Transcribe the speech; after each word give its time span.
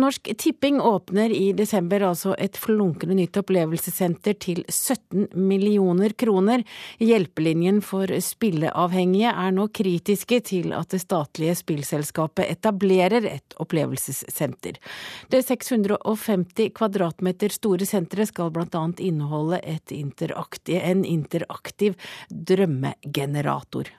Norsk 0.00 0.30
Tipping 0.38 0.80
åpner 0.80 1.30
i 1.30 1.52
desember 1.52 2.00
altså 2.08 2.32
et 2.38 2.56
flunkende 2.56 3.14
nytt 3.18 3.36
opplevelsessenter 3.40 4.36
til 4.40 4.62
17 4.66 5.28
millioner 5.36 6.14
kroner. 6.16 6.64
Hjelpelinjen 7.02 7.82
for 7.84 8.10
spilleavhengige 8.24 9.32
er 9.32 9.54
nå 9.54 9.68
kritiske 9.76 10.40
til 10.48 10.74
at 10.76 10.94
det 10.94 11.02
statlige 11.04 11.58
spillselskapet 11.60 12.48
etablerer 12.48 13.28
et 13.28 13.56
opplevelsessenter. 13.60 14.80
Det 15.28 15.44
650 15.46 16.72
kvadratmeter 16.76 17.52
store 17.52 17.88
senteret 17.88 18.32
skal 18.32 18.52
bl.a. 18.54 18.84
inneholde 18.98 19.60
interaktiv, 19.94 20.80
en 20.80 21.04
interaktiv 21.04 21.96
drømmegenerator. 22.30 23.92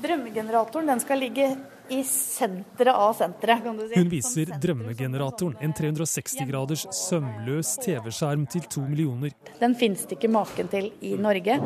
Drømmegeneratoren 0.00 1.00
skal 1.02 1.22
ligge 1.22 1.54
i 1.90 2.02
senteret 2.06 2.94
av 2.94 3.14
senteret. 3.18 3.62
kan 3.64 3.76
du 3.76 3.86
si. 3.88 3.98
Hun 3.98 4.10
viser 4.12 4.52
drømmegeneratoren, 4.62 5.56
en 5.60 5.74
360 5.76 6.46
graders 6.48 6.86
sømløs 6.94 7.76
TV-skjerm 7.84 8.46
til 8.50 8.66
to 8.70 8.84
millioner. 8.86 9.34
Den 9.60 9.74
finnes 9.78 10.06
det 10.06 10.18
ikke 10.18 10.30
maken 10.32 10.70
til 10.72 10.90
i 11.00 11.16
Norge, 11.20 11.58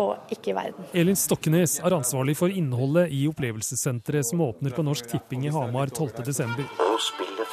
og 0.00 0.32
ikke 0.34 0.52
i 0.52 0.56
verden. 0.56 0.90
Elin 0.94 1.18
Stokkenes 1.18 1.78
er 1.80 1.96
ansvarlig 1.96 2.36
for 2.38 2.52
innholdet 2.52 3.10
i 3.14 3.26
opplevelsessenteret 3.30 4.26
som 4.30 4.42
åpner 4.46 4.74
på 4.74 4.86
Norsk 4.86 5.10
Tipping 5.12 5.46
i 5.46 5.54
Hamar 5.54 5.92
12.12. 5.94 7.49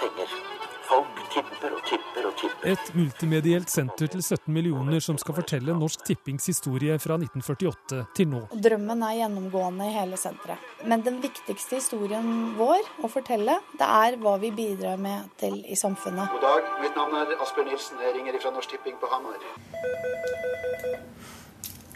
Et 2.68 2.90
multimedielt 2.98 3.70
senter 3.72 4.10
til 4.12 4.22
17 4.24 4.54
millioner 4.54 5.02
som 5.04 5.18
skal 5.22 5.38
fortelle 5.38 5.76
Norsk 5.78 6.04
Tippings 6.08 6.50
historie 6.52 6.98
fra 7.02 7.18
1948 7.20 8.04
til 8.18 8.32
nå. 8.32 8.44
Drømmen 8.68 9.04
er 9.08 9.20
gjennomgående 9.22 9.90
i 9.90 9.96
hele 9.96 10.20
senteret. 10.20 10.74
Men 10.88 11.06
den 11.06 11.22
viktigste 11.24 11.80
historien 11.80 12.54
vår 12.58 12.84
å 13.04 13.12
fortelle, 13.12 13.60
det 13.80 13.92
er 14.02 14.20
hva 14.22 14.38
vi 14.42 14.52
bidrar 14.56 15.00
med 15.02 15.32
til 15.42 15.60
i 15.66 15.78
samfunnet. 15.80 16.34
God 16.36 16.46
dag, 16.46 16.76
mitt 16.84 17.00
navn 17.00 17.18
er 17.22 17.38
Asbjørn 17.42 17.72
Nilsen. 17.72 18.04
Jeg 18.04 18.20
ringer 18.20 18.42
fra 18.42 18.54
Norsk 18.56 18.76
Tipping 18.76 19.00
på 19.02 19.10
Hamar. 19.12 19.42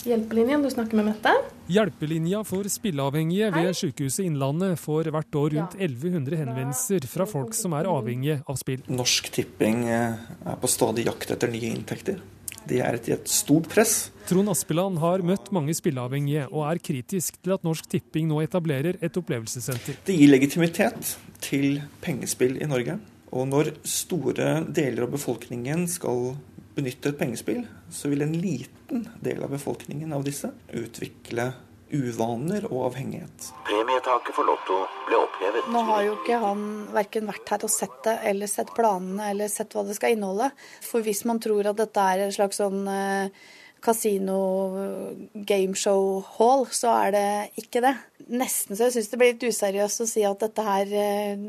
Hjelpelinjen, 0.01 0.63
du 0.63 0.69
snakker 0.69 0.97
med 0.97 1.05
Mette. 1.11 1.31
Hjelpelinja 1.69 2.41
for 2.47 2.65
spilleavhengige 2.71 3.51
ved 3.53 3.75
Sykehuset 3.77 4.25
Innlandet 4.25 4.79
får 4.81 5.11
hvert 5.13 5.37
år 5.37 5.53
rundt 5.55 5.75
1100 5.77 6.39
henvendelser 6.39 7.05
fra 7.11 7.27
folk 7.29 7.53
som 7.53 7.75
er 7.77 7.89
avhengige 7.89 8.39
av 8.49 8.57
spill. 8.57 8.81
Norsk 8.89 9.29
Tipping 9.35 9.85
eh, 9.85 10.17
er 10.41 10.57
på 10.61 10.71
stadig 10.71 11.05
jakt 11.05 11.35
etter 11.35 11.53
nye 11.53 11.69
inntekter. 11.69 12.17
Det 12.65 12.81
er 12.81 12.97
et, 12.97 13.11
et 13.13 13.29
stort 13.29 13.69
press. 13.69 14.09
Trond 14.29 14.49
Aspeland 14.53 14.97
har 15.01 15.21
møtt 15.25 15.49
mange 15.53 15.73
spilleavhengige, 15.77 16.47
og 16.49 16.65
er 16.69 16.81
kritisk 16.81 17.37
til 17.41 17.55
at 17.55 17.65
Norsk 17.65 17.89
Tipping 17.93 18.29
nå 18.29 18.41
etablerer 18.41 18.97
et 19.05 19.17
opplevelsessenter. 19.21 20.01
Det 20.05 20.17
gir 20.17 20.33
legitimitet 20.33 21.15
til 21.45 21.81
pengespill 22.01 22.57
i 22.61 22.69
Norge. 22.69 22.97
Og 23.31 23.47
når 23.47 23.75
store 23.87 24.57
deler 24.67 25.05
av 25.05 25.13
befolkningen 25.13 25.85
skal 25.89 26.33
benytte 26.75 27.11
et 27.11 27.19
pengespill, 27.19 27.65
så 27.91 28.11
vil 28.11 28.23
en 28.25 28.33
liten 28.37 29.07
del 29.23 29.43
av 29.43 29.51
befolkningen 29.53 30.13
av 30.15 30.23
disse 30.27 30.51
utvikle 30.77 31.51
uvaner 31.91 32.65
og 32.69 32.85
avhengighet. 32.89 33.49
Premietaket 33.67 34.35
for 34.35 34.47
Lotto 34.47 34.77
ble 35.07 35.17
opphevet. 35.19 35.71
Nå 35.73 35.81
har 35.89 36.05
jo 36.07 36.13
ikke 36.19 36.39
han 36.41 36.67
verken 36.95 37.27
vært 37.29 37.51
her 37.51 37.65
og 37.67 37.73
sett 37.73 37.97
det, 38.07 38.17
eller 38.31 38.51
sett 38.51 38.71
planene, 38.75 39.31
eller 39.33 39.51
sett 39.51 39.75
hva 39.75 39.83
det 39.87 39.97
skal 39.97 40.15
inneholde. 40.15 40.51
For 40.85 41.03
hvis 41.05 41.25
man 41.27 41.41
tror 41.43 41.71
at 41.71 41.81
dette 41.81 42.05
er 42.13 42.23
en 42.25 42.35
slags 42.35 42.61
sånn 42.61 42.87
eh, 42.87 43.43
kasino 43.83 44.39
gameshow 45.47 46.21
hall, 46.37 46.67
så 46.71 46.95
er 47.07 47.15
det 47.15 47.29
ikke 47.65 47.83
det. 47.83 47.95
Nesten 48.31 48.77
så 48.77 48.87
jeg 48.87 48.97
syns 48.97 49.11
det 49.11 49.19
blir 49.19 49.33
litt 49.33 49.47
useriøst 49.49 50.05
å 50.05 50.09
si 50.09 50.23
at 50.27 50.45
dette 50.45 50.65
her 50.65 50.95
eh, 50.95 51.47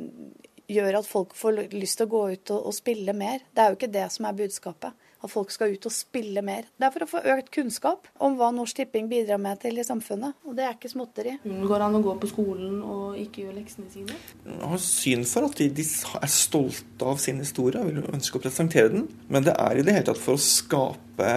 gjør 0.72 1.00
at 1.02 1.08
folk 1.08 1.36
får 1.38 1.66
lyst 1.74 2.00
til 2.00 2.08
å 2.08 2.14
gå 2.16 2.26
ut 2.34 2.54
og, 2.54 2.68
og 2.70 2.76
spille 2.76 3.14
mer. 3.16 3.44
Det 3.52 3.62
er 3.62 3.70
jo 3.70 3.78
ikke 3.78 3.94
det 3.94 4.08
som 4.14 4.26
er 4.26 4.38
budskapet. 4.38 5.08
At 5.22 5.30
folk 5.30 5.52
skal 5.54 5.76
ut 5.76 5.86
og 5.86 5.94
spille 5.94 6.42
mer. 6.44 6.66
Det 6.76 6.86
er 6.86 6.94
for 6.94 7.04
å 7.04 7.10
få 7.10 7.22
økt 7.34 7.52
kunnskap 7.54 8.08
om 8.22 8.34
hva 8.38 8.50
Norsk 8.54 8.80
Tipping 8.80 9.06
bidrar 9.10 9.38
med 9.42 9.60
til 9.62 9.78
i 9.78 9.86
samfunnet. 9.86 10.34
Og 10.48 10.56
det 10.58 10.66
er 10.66 10.74
ikke 10.74 10.90
småtteri. 10.90 11.36
Går 11.44 11.76
det 11.76 11.86
an 11.86 11.98
å 11.98 12.02
gå 12.02 12.16
på 12.22 12.30
skolen 12.32 12.80
og 12.82 13.20
ikke 13.20 13.44
gjøre 13.44 13.58
leksene 13.60 13.92
sine? 13.92 14.18
Jeg 14.42 14.72
har 14.72 14.82
syn 14.82 15.24
for 15.28 15.46
at 15.46 15.58
de, 15.60 15.68
de 15.78 15.86
er 15.86 16.32
stolte 16.34 17.08
av 17.12 17.22
sin 17.22 17.38
historie 17.42 17.82
og 17.82 17.92
vil 17.92 18.02
ønske 18.10 18.40
å 18.40 18.42
presentere 18.42 18.90
den. 18.96 19.06
Men 19.32 19.46
det 19.46 19.54
er 19.54 19.78
i 19.78 19.86
det 19.86 19.96
hele 19.96 20.08
tatt 20.10 20.22
for 20.22 20.38
å 20.38 20.42
skape 20.42 21.30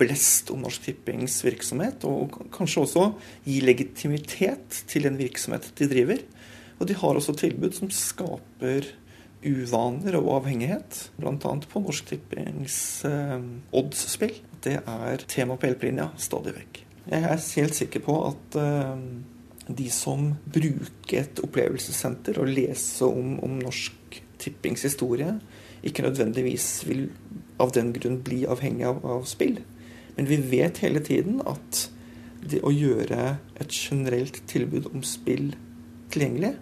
blest 0.00 0.50
om 0.50 0.64
Norsk 0.64 0.88
Tippings 0.88 1.38
virksomhet, 1.46 2.02
og 2.08 2.40
kanskje 2.54 2.86
også 2.86 3.08
gi 3.46 3.60
legitimitet 3.62 4.82
til 4.90 5.06
den 5.06 5.20
virksomhet 5.20 5.70
de 5.78 5.90
driver. 5.90 6.24
Og 6.80 6.88
de 6.90 6.96
har 6.98 7.14
også 7.14 7.36
tilbud 7.38 7.76
som 7.76 7.90
skaper 7.94 8.88
uvaner 9.42 10.16
og 10.20 10.30
avhengighet, 10.38 10.98
bl.a. 11.18 11.34
på 11.38 11.82
Norsk 11.82 12.12
Tippings 12.12 12.76
eh, 13.08 13.38
odds-spill. 13.74 14.36
Det 14.62 14.78
er 14.80 15.26
tema 15.30 15.58
på 15.58 15.68
hjelpelinja 15.68 16.10
stadig 16.20 16.54
vekk. 16.58 16.82
Jeg 17.10 17.26
er 17.26 17.40
helt 17.58 17.78
sikker 17.78 18.04
på 18.04 18.16
at 18.28 18.58
eh, 18.62 19.04
de 19.66 19.88
som 19.94 20.32
bruker 20.44 21.22
et 21.22 21.42
opplevelsessenter 21.42 22.38
og 22.42 22.50
leser 22.50 23.10
om, 23.10 23.36
om 23.42 23.58
Norsk 23.62 24.20
Tippings 24.42 24.86
historie, 24.86 25.36
ikke 25.82 26.04
nødvendigvis 26.06 26.68
vil 26.86 27.08
av 27.62 27.74
den 27.74 27.92
grunn 27.94 28.20
bli 28.26 28.42
avhengig 28.50 28.86
av, 28.86 29.02
av 29.06 29.26
spill. 29.30 29.58
Men 30.16 30.28
vi 30.28 30.38
vet 30.52 30.82
hele 30.84 31.02
tiden 31.02 31.40
at 31.48 31.86
det 32.42 32.62
å 32.66 32.72
gjøre 32.74 33.36
et 33.62 33.74
generelt 33.74 34.40
tilbud 34.50 34.88
om 34.90 35.04
spill 35.06 35.52
tilgjengelig, 36.12 36.56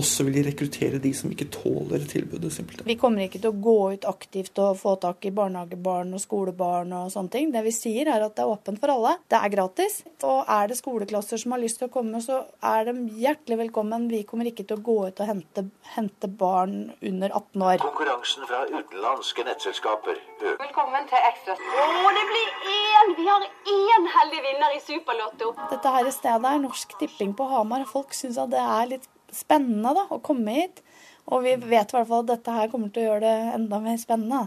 også 0.00 0.26
vil 0.26 0.36
de 0.36 0.44
rekruttere 0.50 1.00
de 1.02 1.12
som 1.16 1.30
ikke 1.32 1.48
tåler 1.52 2.04
tilbudet. 2.08 2.52
simpelthen. 2.52 2.86
Vi 2.86 2.98
kommer 3.00 3.24
ikke 3.24 3.40
til 3.40 3.50
å 3.50 3.60
gå 3.66 3.76
ut 3.94 4.04
aktivt 4.08 4.58
og 4.62 4.76
få 4.80 4.96
tak 5.00 5.24
i 5.24 5.32
barnehagebarn 5.34 6.12
og 6.14 6.22
skolebarn 6.22 6.92
og 6.92 7.10
sånne 7.12 7.32
ting. 7.32 7.50
Det 7.52 7.62
vi 7.64 7.72
sier 7.74 8.10
er 8.12 8.24
at 8.24 8.36
det 8.36 8.44
er 8.44 8.52
åpent 8.52 8.80
for 8.82 8.92
alle. 8.92 9.16
Det 9.28 9.40
er 9.40 9.54
gratis. 9.54 10.02
Og 10.22 10.44
er 10.44 10.68
det 10.68 10.78
skoleklasser 10.78 11.40
som 11.40 11.56
har 11.56 11.62
lyst 11.62 11.80
til 11.80 11.88
å 11.88 11.92
komme, 11.92 12.20
så 12.24 12.44
er 12.62 12.90
de 12.90 13.06
hjertelig 13.22 13.60
velkommen. 13.64 14.08
Vi 14.12 14.22
kommer 14.28 14.50
ikke 14.50 14.66
til 14.68 14.78
å 14.78 14.84
gå 14.84 14.98
ut 15.08 15.20
og 15.24 15.30
hente, 15.30 15.66
hente 15.96 16.28
barn 16.28 16.92
under 17.00 17.32
18 17.32 17.66
år. 17.70 17.82
Konkurransen 17.84 18.46
fra 18.48 18.64
utenlandske 18.68 19.46
nettselskaper 19.48 20.16
øker. 20.16 20.60
Velkommen 20.60 21.08
til 21.10 21.28
Ekstra. 21.32 21.56
Å, 21.56 22.14
det 22.16 22.24
blir 22.30 22.70
én! 22.76 23.12
Vi 23.16 23.26
har 23.28 23.44
én 23.72 24.08
heldig 24.18 24.40
vinner 24.44 24.76
i 24.76 24.80
Superlotto. 24.84 25.52
Dette 25.72 25.92
her 25.96 26.08
stedet 26.14 26.52
er 26.52 26.62
Norsk 26.62 26.96
Tipping 27.00 27.36
på 27.36 27.48
Hamar. 27.50 27.86
Folk 27.88 28.16
syns 28.16 28.38
at 28.40 28.52
det 28.52 28.62
er 28.62 28.90
litt 28.94 29.06
spennende 29.36 29.94
da, 29.96 30.06
å 30.10 30.20
komme 30.24 30.54
hit. 30.60 30.82
Og 31.26 31.42
vi 31.46 31.56
vet 31.58 31.90
i 31.90 31.96
hvert 31.96 32.08
fall 32.08 32.22
at 32.24 32.30
dette 32.36 32.54
her 32.54 32.70
kommer 32.70 32.92
til 32.94 33.02
å 33.02 33.10
gjøre 33.10 33.24
det 33.26 33.56
enda 33.56 33.80
mer 33.82 33.98
spennende. 34.00 34.46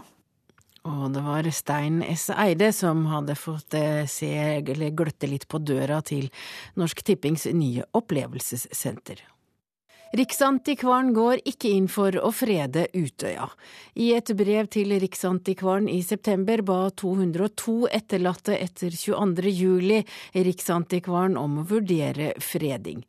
Og 0.88 1.10
det 1.12 1.20
var 1.20 1.44
Stein 1.52 2.00
S. 2.06 2.30
Eide 2.32 2.70
som 2.72 3.02
hadde 3.10 3.36
fått 3.36 3.76
eh, 3.76 4.06
se, 4.08 4.30
eller 4.62 4.94
gløtte 4.96 5.28
litt 5.28 5.44
på 5.50 5.60
døra 5.60 6.00
til 6.00 6.30
Norsk 6.80 7.02
Tippings 7.04 7.44
nye 7.52 7.84
opplevelsessenter. 7.96 9.20
Riksantikvaren 10.10 11.12
går 11.14 11.38
ikke 11.46 11.70
inn 11.70 11.84
for 11.86 12.16
å 12.18 12.32
frede 12.34 12.88
Utøya. 12.98 13.44
I 13.94 14.08
et 14.16 14.32
brev 14.34 14.66
til 14.74 14.90
Riksantikvaren 14.98 15.86
i 15.86 16.00
september 16.02 16.64
ba 16.66 16.78
202 16.98 17.76
etterlatte 17.94 18.56
etter 18.58 18.90
22. 18.90 19.54
juli 19.54 20.00
Riksantikvaren 20.34 21.38
om 21.38 21.60
å 21.62 21.66
vurdere 21.70 22.32
freding. 22.42 23.04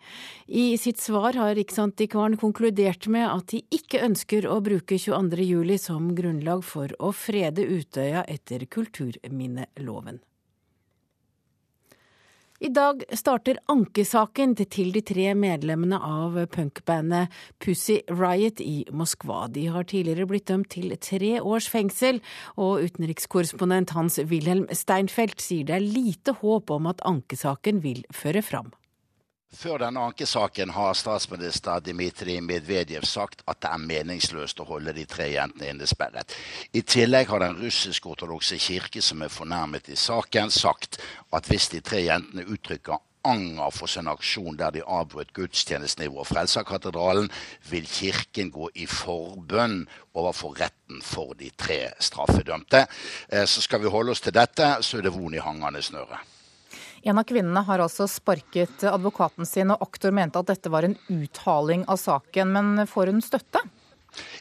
I 0.46 0.78
sitt 0.78 1.02
svar 1.02 1.34
har 1.42 1.58
Riksantikvaren 1.58 2.38
konkludert 2.38 3.10
med 3.10 3.26
at 3.32 3.50
de 3.50 3.66
ikke 3.74 4.06
ønsker 4.06 4.46
å 4.46 4.62
bruke 4.62 5.02
22. 5.02 5.42
juli 5.42 5.82
som 5.82 6.14
grunnlag 6.14 6.62
for 6.62 6.94
å 7.02 7.10
frede 7.18 7.66
Utøya 7.66 8.28
etter 8.30 8.70
kulturminneloven. 8.70 10.22
I 12.62 12.70
dag 12.70 13.00
starter 13.18 13.58
ankesaken 13.74 14.52
til 14.70 14.92
de 14.94 15.02
tre 15.02 15.32
medlemmene 15.34 15.98
av 15.98 16.36
punkbandet 16.54 17.34
Pussy 17.58 17.96
Riot 18.06 18.62
i 18.62 18.84
Moskva. 18.94 19.48
De 19.50 19.64
har 19.74 19.88
tidligere 19.90 20.28
blitt 20.30 20.46
dømt 20.52 20.70
til 20.76 20.94
tre 21.02 21.32
års 21.42 21.66
fengsel, 21.74 22.20
og 22.62 22.86
utenrikskorrespondent 22.86 23.96
Hans-Wilhelm 23.98 24.68
Steinfeld 24.78 25.42
sier 25.42 25.72
det 25.72 25.80
er 25.80 25.88
lite 25.88 26.38
håp 26.44 26.70
om 26.78 26.92
at 26.94 27.02
ankesaken 27.02 27.82
vil 27.82 28.06
føre 28.14 28.46
fram. 28.46 28.70
Før 29.52 29.82
denne 29.82 30.00
ankesaken 30.00 30.70
har 30.72 30.94
statsminister 30.96 31.82
Dmitrij 31.84 32.40
Medvedev 32.40 33.04
sagt 33.04 33.42
at 33.52 33.60
det 33.60 33.68
er 33.68 33.84
meningsløst 33.84 34.62
å 34.64 34.68
holde 34.70 34.94
de 34.96 35.04
tre 35.04 35.28
jentene 35.34 35.74
innesperret. 35.74 36.32
I 36.72 36.86
tillegg 36.88 37.28
har 37.28 37.44
den 37.44 37.60
russisk-ortodokse 37.60 38.56
kirke, 38.64 39.04
som 39.04 39.22
er 39.22 39.34
fornærmet 39.34 39.92
i 39.92 40.00
saken, 40.00 40.56
sagt 40.56 41.02
at 41.36 41.52
hvis 41.52 41.68
de 41.76 41.84
tre 41.84 42.00
jentene 42.06 42.48
uttrykker 42.48 43.04
anger 43.28 43.76
for 43.76 43.92
sin 43.92 44.08
aksjon 44.08 44.56
der 44.56 44.72
de 44.72 44.88
avbrøt 44.88 45.36
gudstjenesten 45.36 46.08
i 46.08 46.12
Vår 46.16 46.32
Frelserkatedralen, 46.32 47.28
vil 47.68 47.92
kirken 47.92 48.56
gå 48.56 48.72
i 48.74 48.88
forbønn 48.88 49.82
overfor 50.16 50.56
retten 50.64 51.04
for 51.04 51.36
de 51.36 51.52
tre 51.58 51.90
straffedømte. 52.00 52.88
Eh, 53.28 53.46
Så 53.46 53.62
skal 53.68 53.84
vi 53.84 53.92
holde 53.92 54.16
oss 54.16 54.24
til 54.24 54.34
dette, 54.34 54.78
så 54.80 54.98
er 54.98 55.02
det 55.02 55.14
von 55.14 55.34
i 55.34 55.44
hangende 55.44 55.84
snøre. 55.84 56.24
En 57.04 57.18
av 57.18 57.26
kvinnene 57.26 57.64
har 57.66 57.82
altså 57.82 58.06
sparket 58.10 58.84
advokaten 58.86 59.48
sin, 59.50 59.74
og 59.74 59.82
aktor 59.82 60.14
mente 60.14 60.42
at 60.42 60.52
dette 60.52 60.70
var 60.70 60.86
en 60.86 60.98
uthaling 61.10 61.86
av 61.90 61.98
saken. 61.98 62.52
Men 62.54 62.88
får 62.90 63.10
hun 63.14 63.24
støtte? 63.26 63.64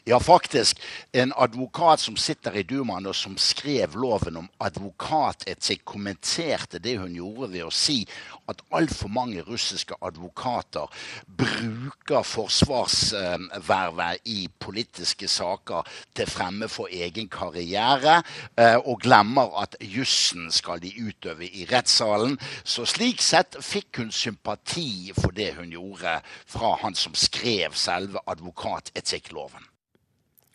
Ja, 0.05 0.21
faktisk. 0.21 0.81
En 1.13 1.33
advokat 1.37 2.01
som 2.01 2.17
sitter 2.17 2.55
i 2.57 2.63
Dumaen 2.63 3.07
og 3.07 3.15
som 3.15 3.37
skrev 3.39 3.97
loven 4.01 4.39
om 4.41 4.49
advokatetikk, 4.61 5.83
kommenterte 5.85 6.79
det 6.81 6.97
hun 7.03 7.13
gjorde 7.15 7.51
ved 7.53 7.67
å 7.67 7.73
si 7.75 8.07
at 8.49 8.63
altfor 8.73 9.13
mange 9.13 9.45
russiske 9.45 9.95
advokater 10.01 10.89
bruker 11.27 12.25
forsvarsvervet 12.25 14.31
i 14.33 14.49
politiske 14.59 15.29
saker 15.29 15.91
til 16.17 16.31
fremme 16.31 16.69
for 16.73 16.89
egen 16.89 17.29
karriere, 17.29 18.23
eh, 18.57 18.79
og 18.81 19.03
glemmer 19.05 19.53
at 19.63 19.77
jussen 19.81 20.49
skal 20.51 20.81
de 20.81 20.95
utøve 20.97 21.45
i 21.45 21.67
rettssalen. 21.71 22.39
Så 22.65 22.89
slik 22.89 23.21
sett 23.21 23.61
fikk 23.61 24.01
hun 24.01 24.13
sympati 24.13 25.13
for 25.13 25.37
det 25.37 25.53
hun 25.61 25.77
gjorde 25.77 26.23
fra 26.47 26.79
han 26.81 26.97
som 26.97 27.13
skrev 27.15 27.77
selve 27.77 28.25
advokatetikk-loven. 28.27 29.70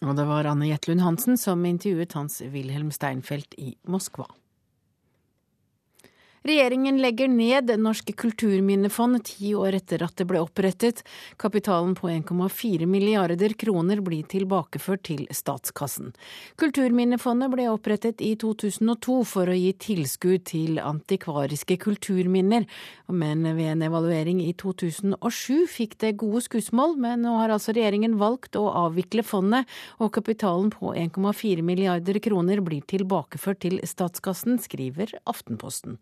Og 0.06 0.13
det 0.13 0.28
var 0.30 0.46
Anne 0.46 0.68
Jetlund 0.69 1.02
Hansen 1.02 1.38
som 1.42 1.63
intervjuet 1.66 2.13
Hans 2.13 2.42
Wilhelm 2.54 2.92
Steinfeld 2.94 3.57
i 3.57 3.72
Moskva. 3.90 4.28
Regjeringen 6.45 7.01
legger 7.01 7.27
ned 7.27 7.71
Norske 7.81 8.13
kulturminnefond 8.13 9.24
ti 9.25 9.56
år 9.57 9.80
etter 9.80 10.03
at 10.06 10.13
det 10.19 10.27
ble 10.30 10.44
opprettet. 10.44 11.00
Kapitalen 11.42 11.95
på 11.97 12.12
1,4 12.12 12.86
milliarder 12.86 13.56
kroner 13.57 14.03
blir 14.06 14.27
tilbakeført 14.30 15.01
til 15.09 15.24
statskassen. 15.33 16.13
Kulturminnefondet 16.62 17.50
ble 17.50 17.65
opprettet 17.71 18.21
i 18.21 18.36
2002 18.38 19.18
for 19.25 19.50
å 19.50 19.57
gi 19.57 19.74
tilskudd 19.88 20.45
til 20.51 20.77
antikvariske 20.77 21.80
kulturminner, 21.81 22.69
men 23.09 23.42
ved 23.50 23.74
en 23.74 23.89
evaluering 23.89 24.45
i 24.45 24.53
2007 24.53 25.65
fikk 25.65 25.97
det 26.06 26.13
gode 26.21 26.45
skussmål, 26.45 26.94
men 27.01 27.25
nå 27.25 27.39
har 27.42 27.57
altså 27.57 27.74
regjeringen 27.74 28.21
valgt 28.21 28.53
å 28.53 28.68
avvikle 28.86 29.25
fondet, 29.25 29.65
og 29.97 30.13
kapitalen 30.21 30.69
på 30.69 30.94
1,4 30.94 31.65
milliarder 31.65 32.21
kroner 32.21 32.62
blir 32.62 32.86
tilbakeført 32.86 33.65
til 33.65 33.81
statskassen, 33.81 34.62
skriver 34.62 35.18
Aftenposten. 35.25 35.97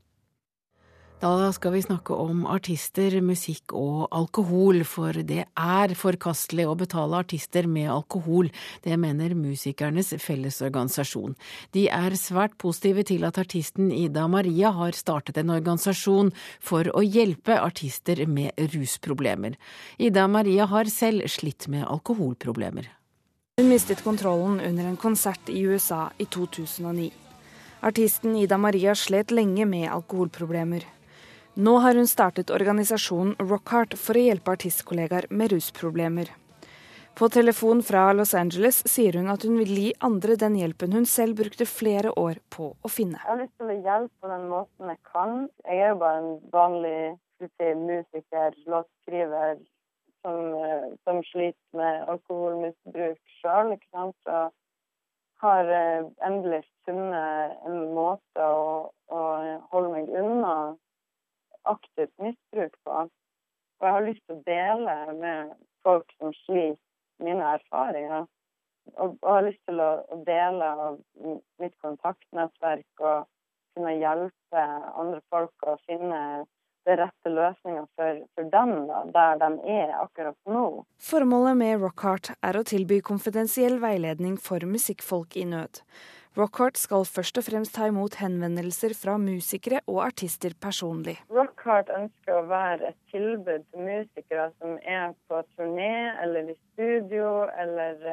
Da 1.23 1.53
skal 1.55 1.71
vi 1.71 1.79
snakke 1.79 2.15
om 2.19 2.41
artister, 2.51 3.13
musikk 3.23 3.71
og 3.79 4.09
alkohol, 4.11 4.81
for 4.83 5.15
det 5.23 5.45
er 5.55 5.91
forkastelig 5.95 6.65
å 6.67 6.73
betale 6.75 7.21
artister 7.23 7.63
med 7.63 7.87
alkohol. 7.93 8.49
Det 8.83 8.97
mener 8.99 9.31
Musikernes 9.31 10.09
Fellesorganisasjon. 10.19 11.37
De 11.71 11.85
er 11.87 12.17
svært 12.19 12.57
positive 12.59 13.05
til 13.07 13.23
at 13.23 13.39
artisten 13.39 13.87
Ida 13.95 14.25
Maria 14.27 14.73
har 14.75 14.97
startet 14.99 15.39
en 15.39 15.53
organisasjon 15.55 16.33
for 16.59 16.89
å 16.91 17.05
hjelpe 17.07 17.55
artister 17.55 18.25
med 18.27 18.59
rusproblemer. 18.73 19.55
Ida 20.03 20.25
Maria 20.27 20.67
har 20.67 20.91
selv 20.91 21.29
slitt 21.31 21.69
med 21.71 21.85
alkoholproblemer. 21.87 22.89
Hun 23.61 23.69
mistet 23.71 24.03
kontrollen 24.03 24.59
under 24.59 24.91
en 24.91 24.99
konsert 24.99 25.47
i 25.47 25.63
USA 25.71 26.09
i 26.19 26.27
2009. 26.27 27.13
Artisten 27.79 28.35
Ida 28.43 28.59
Maria 28.59 28.91
slet 28.91 29.31
lenge 29.31 29.69
med 29.71 29.87
alkoholproblemer. 29.87 30.83
Nå 31.55 31.75
har 31.77 31.93
hun 31.95 32.07
startet 32.09 32.49
organisasjonen 32.49 33.35
Rockheart 33.37 33.91
for 34.01 34.17
å 34.17 34.21
hjelpe 34.25 34.55
artistkollegaer 34.55 35.27
med 35.29 35.51
rusproblemer. 35.53 36.31
På 37.13 37.27
telefon 37.29 37.83
fra 37.85 38.07
Los 38.17 38.31
Angeles 38.33 38.79
sier 38.89 39.19
hun 39.19 39.29
at 39.29 39.43
hun 39.45 39.59
vil 39.59 39.69
gi 39.77 39.91
andre 40.01 40.33
den 40.41 40.55
hjelpen 40.57 40.95
hun 40.97 41.05
selv 41.05 41.37
brukte 41.43 41.67
flere 41.69 42.09
år 42.17 42.39
på 42.49 42.71
å 42.73 42.89
finne. 42.89 43.19
Jeg 43.21 43.29
har 43.29 43.37
lyst 43.43 43.53
til 43.61 43.69
å 43.69 43.75
hjelpe 43.75 44.25
på 44.25 44.31
den 44.31 44.47
måten 44.49 44.89
jeg 44.89 44.99
kan. 45.11 45.35
Jeg 45.67 45.77
er 45.77 45.93
jo 45.93 45.99
bare 46.01 46.23
en 46.23 46.33
vanlig 46.55 46.97
si, 47.37 47.69
musiker, 47.83 48.57
låtskriver, 48.73 49.61
som, 50.25 50.39
eh, 50.57 50.87
som, 51.05 51.21
sliter 51.29 51.77
med 51.77 52.09
alkoholmisbruk 52.15 53.35
sjøl. 53.43 53.75
Og 53.93 54.41
har 55.45 55.69
eh, 55.69 56.09
endelig 56.25 56.63
funnet 56.87 57.61
en 57.69 57.93
måte 57.93 58.41
å, 58.41 58.89
å 59.13 59.21
holde 59.69 59.93
meg 59.99 60.09
unna 60.17 60.55
aktivt 61.69 62.13
misbruk 62.21 62.77
på. 62.85 63.03
Og 63.79 63.87
jeg 63.87 63.95
har 63.97 64.07
lyst 64.07 64.23
til 64.27 64.37
å 64.37 64.45
dele 64.47 64.95
med 65.19 65.53
folk 65.83 66.15
som 66.19 66.33
sliter, 66.43 66.79
mine 67.23 67.45
erfaringer. 67.57 68.25
Og, 68.97 69.13
og 69.21 69.29
har 69.29 69.45
lyst 69.45 69.61
til 69.69 69.79
å, 69.79 69.91
å 70.11 70.17
dele 70.27 70.71
av 70.87 70.97
mitt 71.61 71.75
kontaktnettverk 71.83 73.03
og 73.05 73.29
kunne 73.73 73.93
hjelpe 73.95 74.63
andre 74.99 75.21
folk 75.31 75.67
å 75.67 75.77
finne 75.87 76.19
det 76.83 76.97
rette 76.99 77.31
løsninga 77.31 77.85
for, 77.95 78.23
for, 78.35 78.49
dem, 78.51 78.73
da, 78.89 79.03
der 79.15 79.39
de 79.39 79.51
er 79.71 79.93
akkurat 80.01 80.35
nå. 80.49 80.65
Formålet 80.99 81.55
med 81.59 81.79
Rockheart 81.79 82.33
er 82.43 82.59
å 82.59 82.65
tilby 82.67 82.99
konfidensiell 83.05 83.79
veiledning 83.83 84.35
for 84.41 84.65
musikkfolk 84.67 85.37
i 85.39 85.47
nød. 85.47 85.79
Rockhart 86.35 86.79
skal 86.81 87.05
først 87.05 87.37
og 87.37 87.45
fremst 87.45 87.75
ta 87.75 87.87
imot 87.91 88.17
henvendelser 88.17 88.95
fra 88.97 89.19
musikere 89.21 89.83
og 89.85 90.01
artister 90.07 90.55
personlig. 90.59 91.19
Rockhart 91.63 91.89
ønsker 91.95 92.35
å 92.35 92.47
være 92.49 92.89
et 92.89 92.97
tilbud 93.07 93.61
til 93.71 93.85
musikere 93.87 94.49
som 94.59 94.73
er 94.83 95.13
på 95.31 95.37
turné 95.55 96.11
eller 96.19 96.49
i 96.51 96.55
studio, 96.73 97.45
eller 97.55 98.03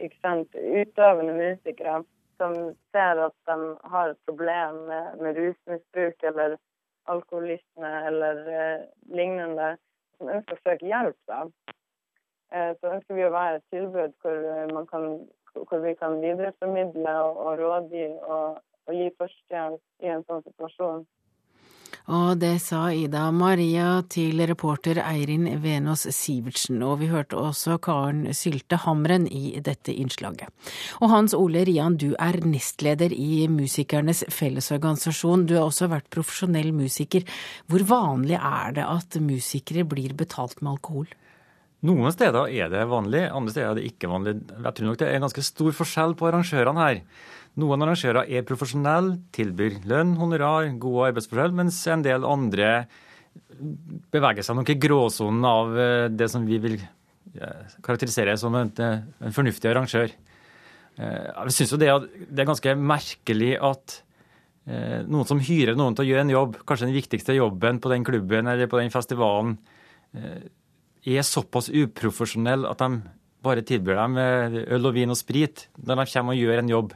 ikke 0.00 0.16
sant, 0.22 0.56
utøvende 0.56 1.34
musikere 1.36 1.98
som 2.40 2.56
ser 2.96 3.20
at 3.26 3.36
de 3.50 3.58
har 3.84 4.14
et 4.14 4.24
problem 4.30 4.80
med, 4.88 5.20
med 5.20 5.42
rusmisbruk 5.42 6.24
eller 6.32 6.56
alkoholisme 7.12 7.92
eller 8.08 8.42
eh, 8.48 8.88
lignende, 9.12 9.74
som 10.16 10.32
ønsker 10.32 10.56
å 10.56 10.64
søke 10.64 10.88
hjelp. 10.88 11.18
da. 11.28 11.44
Eh, 12.56 12.72
så 12.80 12.96
ønsker 12.96 13.20
vi 13.20 13.28
å 13.28 13.34
være 13.36 13.60
et 13.60 13.70
tilbud 13.76 14.16
hvor 14.24 14.44
man 14.72 14.88
kan 14.88 15.10
hvor 15.52 15.84
vi 15.84 15.98
kan 16.00 16.22
videreformidle 16.24 17.18
og, 17.28 17.42
og 17.44 17.58
rådgi 17.60 18.06
og, 18.24 18.62
og 18.88 18.94
gi 18.96 19.10
førstehjelp 19.20 20.06
i 20.08 20.16
en 20.16 20.24
sånn 20.24 20.48
situasjon. 20.48 21.04
Og 22.12 22.38
det 22.40 22.56
sa 22.64 22.86
Ida 22.94 23.28
Maria 23.34 24.02
til 24.10 24.42
reporter 24.48 25.00
Eirin 25.04 25.46
Venås 25.62 26.06
Sivertsen, 26.14 26.82
og 26.82 26.98
vi 27.02 27.10
hørte 27.12 27.38
også 27.38 27.78
Karen 27.82 28.24
Sylte 28.36 28.80
Hamren 28.84 29.28
i 29.28 29.58
dette 29.64 29.94
innslaget. 29.94 30.50
Og 31.00 31.12
Hans 31.12 31.36
Ole 31.38 31.64
Rian, 31.68 31.96
du 31.96 32.12
er 32.18 32.40
nestleder 32.46 33.14
i 33.14 33.46
Musikernes 33.52 34.24
Fellesorganisasjon. 34.32 35.46
Du 35.46 35.56
har 35.58 35.68
også 35.68 35.90
vært 35.92 36.10
profesjonell 36.12 36.72
musiker. 36.76 37.26
Hvor 37.70 37.86
vanlig 37.88 38.38
er 38.40 38.78
det 38.78 38.86
at 38.88 39.20
musikere 39.22 39.86
blir 39.88 40.16
betalt 40.18 40.60
med 40.62 40.76
alkohol? 40.76 41.10
Noen 41.82 42.14
steder 42.14 42.46
er 42.46 42.68
det 42.70 42.82
vanlig, 42.86 43.24
andre 43.26 43.50
steder 43.50 43.72
er 43.72 43.78
det 43.80 43.88
ikke 43.90 44.10
vanlig. 44.10 44.36
Jeg 44.54 44.74
tror 44.76 44.86
nok 44.86 44.98
det 45.00 45.06
er 45.10 45.22
ganske 45.24 45.42
stor 45.42 45.72
forskjell 45.74 46.12
på 46.18 46.28
arrangørene 46.28 46.84
her. 46.84 47.00
Noen 47.58 47.82
arrangører 47.84 48.30
er 48.30 48.44
profesjonelle, 48.46 49.16
tilbyr 49.34 49.80
lønn, 49.90 50.14
honorar, 50.20 50.68
gode 50.80 51.10
arbeidsforhold, 51.10 51.56
mens 51.58 51.80
en 51.90 52.04
del 52.06 52.24
andre 52.24 52.70
beveger 54.12 54.46
seg 54.46 54.58
nok 54.58 54.70
i 54.70 54.78
gråsonen 54.80 55.48
av 55.48 55.74
eh, 55.78 56.06
det 56.12 56.28
som 56.30 56.46
vi 56.46 56.60
vil 56.62 56.78
karakterisere 57.84 58.36
som 58.40 58.54
en, 58.58 58.70
eh, 58.78 59.02
en 59.24 59.34
fornuftig 59.34 59.70
arrangør. 59.70 60.14
Eh, 60.98 61.28
jeg 61.48 61.56
syns 61.58 61.74
jo 61.74 61.80
det, 61.80 61.90
det, 62.28 62.40
er 62.44 62.50
ganske 62.52 62.78
merkelig 62.78 63.52
at 63.58 64.00
noen 64.62 65.26
som 65.26 65.40
hyrer 65.42 65.74
noen 65.74 65.96
til 65.98 66.04
å 66.04 66.06
gjøre 66.06 66.22
en 66.22 66.30
jobb, 66.30 66.58
kanskje 66.62 66.86
den 66.86 66.94
viktigste 66.94 67.34
jobben 67.34 67.80
på 67.82 67.90
den 67.90 68.04
klubben 68.06 68.46
eller 68.46 68.68
på 68.70 68.78
den 68.78 68.92
festivalen, 68.94 69.56
er 71.06 71.26
såpass 71.26 71.70
uprofesjonelle 71.70 72.70
at 72.70 72.82
de 72.82 73.02
bare 73.42 73.64
tilbyr 73.66 73.98
dem 73.98 74.20
øl 74.22 74.86
og 74.86 74.94
vin 74.94 75.10
og 75.10 75.18
sprit 75.18 75.66
når 75.82 76.02
de 76.04 76.12
kommer 76.12 76.36
og 76.36 76.44
gjør 76.44 76.62
en 76.62 76.70
jobb. 76.70 76.94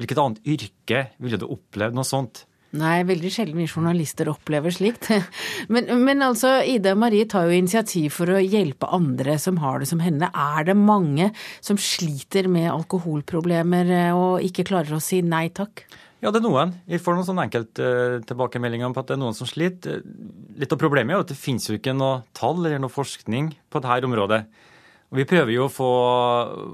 Hvilket 0.00 0.22
annet 0.22 0.48
yrke 0.48 1.04
ville 1.20 1.40
du 1.40 1.46
opplevd 1.52 1.98
noe 1.98 2.08
sånt? 2.08 2.46
Nei, 2.72 3.02
veldig 3.04 3.28
sjelden 3.28 3.58
vi 3.60 3.66
journalister 3.68 4.30
opplever 4.32 4.72
slikt. 4.72 5.10
Men, 5.72 5.90
men, 6.04 6.22
altså, 6.24 6.54
Ida 6.64 6.94
Marie 6.96 7.26
tar 7.28 7.44
jo 7.48 7.56
initiativ 7.56 8.14
for 8.16 8.32
å 8.32 8.40
hjelpe 8.40 8.88
andre 8.88 9.36
som 9.40 9.58
har 9.60 9.82
det 9.82 9.90
som 9.90 10.00
henne. 10.00 10.30
Er 10.32 10.64
det 10.66 10.76
mange 10.78 11.28
som 11.60 11.76
sliter 11.76 12.48
med 12.48 12.70
alkoholproblemer 12.72 13.92
eh, 13.92 14.16
og 14.16 14.44
ikke 14.44 14.64
klarer 14.72 14.96
å 14.96 15.04
si 15.04 15.20
nei 15.24 15.50
takk? 15.54 15.84
Ja, 16.22 16.30
det 16.30 16.38
er 16.38 16.44
noen. 16.46 16.70
Vi 16.86 17.00
får 17.02 17.16
noen 17.16 17.26
sånne 17.26 17.48
enkelttilbakemeldinger 17.48 18.86
uh, 18.86 18.94
på 18.94 19.02
at 19.02 19.08
det 19.10 19.16
er 19.16 19.22
noen 19.24 19.34
som 19.34 19.48
sliter. 19.50 20.04
Litt 20.54 20.70
av 20.70 20.78
problemet 20.78 21.10
er 21.10 21.18
jo 21.18 21.24
at 21.24 21.32
det 21.32 21.38
finnes 21.40 21.66
jo 21.66 21.74
ikke 21.74 21.96
noe 21.96 22.20
tall 22.38 22.60
eller 22.60 22.78
noe 22.78 22.94
forskning 22.94 23.48
på 23.66 23.82
dette 23.82 24.06
området. 24.06 24.38
Og 25.12 25.18
vi 25.18 25.26
prøver 25.28 25.52
jo 25.52 25.66
å 25.66 25.72
få, 25.72 25.90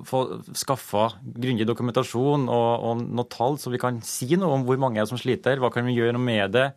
få 0.07 0.21
skaffa 0.55 1.09
grundig 1.25 1.65
dokumentasjon 1.67 2.45
og, 2.45 2.85
og 2.87 3.01
noe 3.09 3.27
tall, 3.33 3.57
så 3.59 3.73
vi 3.73 3.81
kan 3.83 4.03
si 4.07 4.29
noe 4.39 4.61
om 4.61 4.69
hvor 4.69 4.79
mange 4.79 5.01
er 5.01 5.09
som 5.11 5.19
sliter. 5.19 5.59
Hva 5.59 5.73
kan 5.75 5.89
vi 5.89 5.97
gjøre 5.97 6.21
med 6.23 6.53
det? 6.55 6.69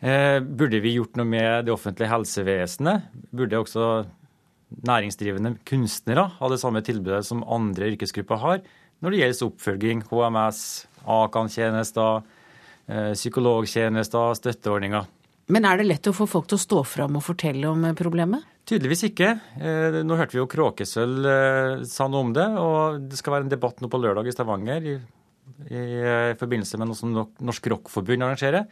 Eh, 0.00 0.38
burde 0.40 0.80
vi 0.80 0.94
gjort 0.94 1.18
noe 1.18 1.28
med 1.28 1.66
det 1.66 1.74
offentlige 1.74 2.14
helsevesenet? 2.14 3.10
Burde 3.34 3.60
også 3.60 3.90
næringsdrivende 4.86 5.56
kunstnere 5.68 6.30
ha 6.38 6.48
det 6.54 6.62
samme 6.62 6.80
tilbudet 6.86 7.26
som 7.26 7.44
andre 7.44 7.92
yrkesgrupper 7.92 8.40
har 8.46 8.64
når 9.04 9.12
det 9.12 9.20
gjelder 9.20 9.50
oppfølging, 9.50 10.02
HMS, 10.08 10.60
Akan-tjenester, 11.06 12.22
eh, 12.88 13.12
psykologtjenester, 13.14 14.34
støtteordninger. 14.40 15.12
Men 15.54 15.64
er 15.68 15.78
det 15.78 15.86
lett 15.86 16.08
å 16.10 16.14
få 16.16 16.26
folk 16.26 16.48
til 16.50 16.58
å 16.58 16.64
stå 16.64 16.82
fram 16.84 17.18
og 17.18 17.22
fortelle 17.22 17.70
om 17.70 17.84
problemet? 17.98 18.46
Tydeligvis 18.66 19.04
ikke. 19.06 19.28
Eh, 19.62 20.00
nå 20.02 20.16
hørte 20.18 20.34
vi 20.34 20.40
jo 20.40 20.48
Kråkesølv 20.50 21.26
eh, 21.30 21.84
sa 21.86 22.08
noe 22.10 22.24
om 22.26 22.32
det. 22.34 22.46
Og 22.58 23.04
det 23.06 23.20
skal 23.20 23.36
være 23.36 23.46
en 23.46 23.52
debatt 23.52 23.78
nå 23.82 23.90
på 23.92 24.00
lørdag 24.02 24.26
i 24.26 24.34
Stavanger 24.34 24.88
i, 24.90 24.96
i, 25.70 25.78
i 25.78 26.34
forbindelse 26.40 26.80
med 26.82 26.90
noe 26.90 26.98
som 26.98 27.14
Norsk 27.14 27.68
Rockforbund 27.70 28.26
arrangerer. 28.26 28.66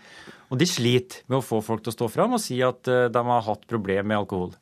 Og 0.51 0.59
de 0.59 0.67
sliter 0.67 1.23
med 1.29 1.39
å 1.39 1.47
få 1.47 1.63
folk 1.63 1.85
til 1.85 1.95
å 1.95 1.99
stå 2.01 2.11
fram 2.11 2.35
og 2.35 2.43
si 2.43 2.59
at 2.67 2.91
eh, 2.91 3.07
de 3.15 3.25
har 3.31 3.47
hatt 3.47 3.69
problemer 3.71 4.11
med 4.11 4.25
alkohol. 4.25 4.57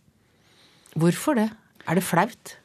Hvorfor 1.01 1.41
det? 1.41 1.49
Er 1.89 1.97
det 1.97 2.05
flaut? 2.05 2.57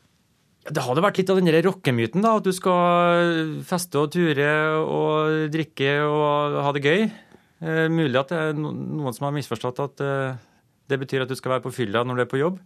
Det 0.67 0.83
hadde 0.83 1.03
vært 1.03 1.21
litt 1.21 1.29
av 1.31 1.39
den 1.39 1.61
rockemyten, 1.63 2.23
da. 2.25 2.35
At 2.39 2.47
du 2.47 2.51
skal 2.55 3.61
feste 3.67 4.01
og 4.01 4.11
ture 4.11 4.49
og 4.83 5.47
drikke 5.53 5.93
og 6.03 6.57
ha 6.65 6.73
det 6.75 6.83
gøy. 6.83 7.07
Eh, 7.57 7.87
mulig 7.89 8.19
at 8.19 8.33
det 8.33 8.41
er 8.49 8.59
noen 8.59 9.15
som 9.15 9.29
har 9.29 9.33
misforstått 9.33 9.79
at 9.81 10.03
eh, 10.03 10.37
det 10.91 10.99
betyr 11.01 11.23
at 11.23 11.31
du 11.31 11.37
skal 11.39 11.55
være 11.55 11.65
på 11.65 11.73
fylla 11.73 12.03
når 12.05 12.19
du 12.19 12.23
er 12.25 12.29
på 12.29 12.41
jobb. 12.41 12.59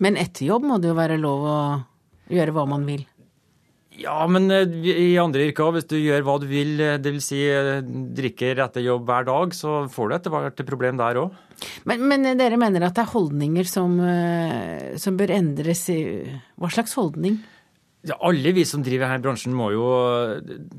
Men 0.00 0.16
etter 0.20 0.46
jobb 0.48 0.64
må 0.70 0.78
det 0.80 0.92
jo 0.92 0.96
være 0.96 1.18
lov 1.20 1.44
å 1.44 1.58
gjøre 2.32 2.54
hva 2.54 2.64
man 2.70 2.86
vil? 2.88 3.02
Ja, 3.98 4.18
men 4.30 4.46
eh, 4.54 4.68
i 4.86 5.16
andre 5.18 5.48
yrker, 5.48 5.72
hvis 5.74 5.88
du 5.90 5.96
gjør 5.98 6.22
hva 6.26 6.36
du 6.38 6.46
vil, 6.50 6.76
eh, 6.82 6.98
dvs. 7.02 7.28
Si, 7.28 7.40
eh, 7.50 7.80
drikker 8.14 8.60
etter 8.62 8.84
jobb 8.84 9.08
hver 9.08 9.26
dag, 9.26 9.54
så 9.56 9.80
får 9.90 10.08
du 10.08 10.14
etter 10.16 10.34
hvert 10.34 10.62
et 10.62 10.68
problem 10.68 11.00
der 11.00 11.18
òg. 11.24 11.34
Men, 11.90 12.04
men, 12.06 12.28
dere 12.38 12.60
mener 12.60 12.86
at 12.86 12.94
det 12.94 13.02
er 13.02 13.10
holdninger 13.10 13.66
som, 13.66 13.96
som 15.02 15.16
bør 15.18 15.32
endres 15.34 15.88
i 15.90 15.98
Hva 16.54 16.70
slags 16.70 16.94
holdning? 16.94 17.40
Ja, 18.06 18.14
alle 18.22 18.52
vi 18.54 18.62
som 18.68 18.84
driver 18.86 19.10
her 19.10 19.18
i 19.18 19.24
bransjen 19.24 19.56
må 19.58 19.72
jo 19.74 19.88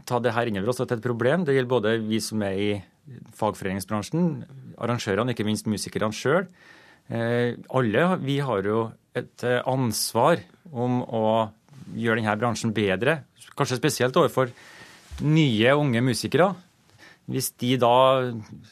ta 0.08 0.22
det 0.24 0.32
her 0.38 0.48
innover 0.48 0.72
oss 0.72 0.80
at 0.80 0.88
det 0.88 0.96
er 0.96 1.02
et 1.02 1.10
problem. 1.10 1.44
Det 1.44 1.58
gjelder 1.58 1.74
både 1.74 1.98
vi 2.06 2.22
som 2.24 2.46
er 2.48 2.56
i 2.56 2.72
fagforeningsbransjen, 3.36 4.32
arrangørene, 4.80 5.36
ikke 5.36 5.48
minst 5.50 5.68
musikerne 5.68 6.16
sjøl. 6.16 6.48
alle 7.12 8.08
vi 8.24 8.40
har 8.40 8.64
jo 8.64 8.86
et 9.20 9.44
ansvar 9.68 10.46
om 10.72 11.02
å 11.04 11.26
gjøre 11.98 12.22
denne 12.22 12.40
bransjen 12.40 12.74
bedre, 12.76 13.24
kanskje 13.58 13.80
spesielt 13.80 14.18
overfor 14.20 14.52
nye, 15.26 15.76
unge 15.76 16.02
musikere. 16.04 16.54
Hvis 17.30 17.52
de 17.62 17.76
da 17.78 17.94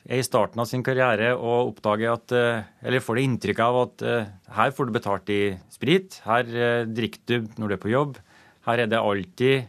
er 0.07 0.17
i 0.17 0.25
starten 0.25 0.61
av 0.61 0.65
sin 0.65 0.81
karriere 0.85 1.35
og 1.35 1.75
oppdager 1.75 2.15
at, 2.15 2.33
eh, 2.33 2.63
eller 2.81 3.03
får 3.03 3.19
det 3.19 3.25
inntrykk 3.27 3.59
av 3.61 3.77
at 3.83 4.01
eh, 4.01 4.29
her 4.55 4.73
får 4.73 4.87
du 4.87 4.95
betalt 4.95 5.29
i 5.29 5.41
sprit, 5.69 6.17
her 6.25 6.49
eh, 6.49 6.87
drikker 6.89 7.21
du 7.29 7.61
når 7.61 7.67
du 7.67 7.75
er 7.75 7.83
på 7.83 7.93
jobb, 7.93 8.17
her 8.65 8.81
er 8.81 8.89
det 8.89 8.97
alltid 8.97 9.67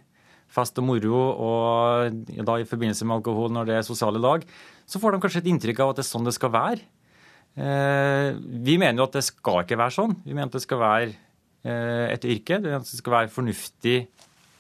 fest 0.49 0.81
og 0.81 0.89
moro, 0.89 1.21
og 1.37 2.25
da 2.33 2.57
i 2.57 2.65
forbindelse 2.65 3.05
med 3.05 3.19
alkohol 3.19 3.53
når 3.53 3.69
det 3.69 3.77
er 3.77 3.85
sosiale 3.87 4.23
lag, 4.23 4.47
så 4.89 5.01
får 5.03 5.13
de 5.13 5.21
kanskje 5.21 5.43
et 5.45 5.51
inntrykk 5.53 5.85
av 5.85 5.93
at 5.93 6.01
det 6.01 6.07
er 6.07 6.09
sånn 6.09 6.25
det 6.25 6.33
skal 6.39 6.55
være. 6.55 6.81
Vi 7.59 8.79
mener 8.81 8.97
jo 8.97 9.05
at 9.05 9.19
det 9.19 9.27
skal 9.27 9.61
ikke 9.61 9.77
være 9.77 9.93
sånn. 9.93 10.15
Vi 10.25 10.33
mener 10.33 10.49
at 10.49 10.57
det 10.57 10.65
skal 10.65 10.81
være 10.81 11.13
et 11.65 12.25
yrke. 12.25 12.61
Det 12.63 12.79
skal 12.87 13.15
være 13.15 13.33
fornuftig 13.33 13.97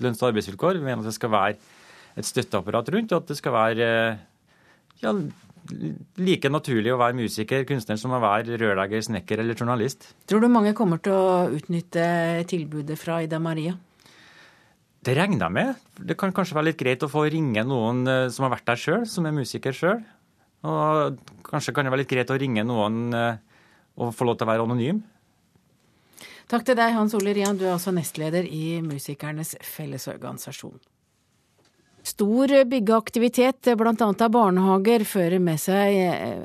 lønns- 0.03 0.23
og 0.23 0.31
arbeidsvilkår. 0.33 0.79
Vi 0.79 0.87
mener 0.87 1.03
at 1.03 1.11
det 1.11 1.17
skal 1.17 1.33
være 1.33 1.59
et 2.19 2.27
støtteapparat 2.27 2.91
rundt, 2.95 3.13
og 3.13 3.23
at 3.23 3.31
det 3.31 3.39
skal 3.39 3.55
være 3.55 3.89
eh, 3.89 4.23
ja, 5.03 5.13
like 6.19 6.51
naturlig 6.51 6.95
å 6.95 7.01
være 7.01 7.19
musiker, 7.19 7.67
kunstner, 7.69 7.99
som 8.01 8.15
å 8.17 8.23
være 8.23 8.59
rørlegger, 8.61 9.05
snekker 9.07 9.43
eller 9.43 9.59
journalist. 9.59 10.11
Tror 10.31 10.43
du 10.43 10.51
mange 10.51 10.75
kommer 10.79 11.03
til 11.03 11.15
å 11.15 11.47
utnytte 11.55 12.09
tilbudet 12.51 12.99
fra 12.99 13.21
Ida 13.27 13.41
Maria? 13.43 13.77
Det 15.07 15.15
regner 15.15 15.47
jeg 15.47 15.55
med. 15.55 15.85
Det 16.11 16.17
kan 16.19 16.35
kanskje 16.35 16.57
være 16.59 16.73
litt 16.73 16.81
greit 16.81 17.05
å 17.07 17.11
få 17.11 17.29
ringe 17.31 17.63
noen 17.67 18.03
eh, 18.11 18.25
som 18.35 18.49
har 18.49 18.57
vært 18.57 18.67
der 18.71 18.83
sjøl, 18.83 19.07
som 19.09 19.29
er 19.29 19.37
musiker 19.37 19.77
sjøl. 19.77 20.03
Og 20.67 21.21
kanskje 21.47 21.75
kan 21.75 21.87
det 21.87 21.95
være 21.95 22.03
litt 22.03 22.11
greit 22.11 22.33
å 22.35 22.39
ringe 22.41 22.65
noen 22.67 23.13
og 23.15 24.09
få 24.11 24.27
lov 24.27 24.41
til 24.41 24.49
å 24.49 24.51
være 24.51 24.65
anonym. 24.67 24.99
Takk 26.49 26.63
til 26.65 26.79
deg, 26.79 26.95
Hans 26.97 27.13
Ole 27.13 27.35
Rian. 27.37 27.59
Du 27.61 27.67
er 27.67 27.75
også 27.75 27.93
nestleder 27.93 28.47
i 28.49 28.79
Musikernes 28.81 29.51
Fellesorganisasjon. 29.61 30.79
Stor 32.09 32.53
byggeaktivitet, 32.71 33.69
bl.a. 33.77 33.93
av 34.09 34.31
barnehager, 34.33 35.05
fører 35.05 35.43
med 35.45 35.61
seg 35.61 35.99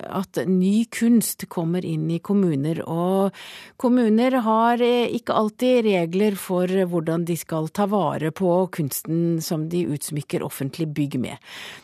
at 0.04 0.42
ny 0.50 0.84
kunst 0.92 1.46
kommer 1.48 1.86
inn 1.88 2.10
i 2.12 2.20
kommuner. 2.20 2.82
Og 2.84 3.32
kommuner 3.80 4.42
har 4.44 4.84
ikke 4.84 5.38
alltid 5.40 5.86
regler 5.88 6.36
for 6.40 6.68
hvordan 6.68 7.24
de 7.30 7.38
skal 7.40 7.72
ta 7.72 7.88
vare 7.88 8.34
på 8.36 8.52
kunsten 8.76 9.40
som 9.42 9.70
de 9.72 9.86
utsmykker 9.96 10.44
offentlig 10.44 10.90
bygg 10.98 11.20
med. 11.24 11.40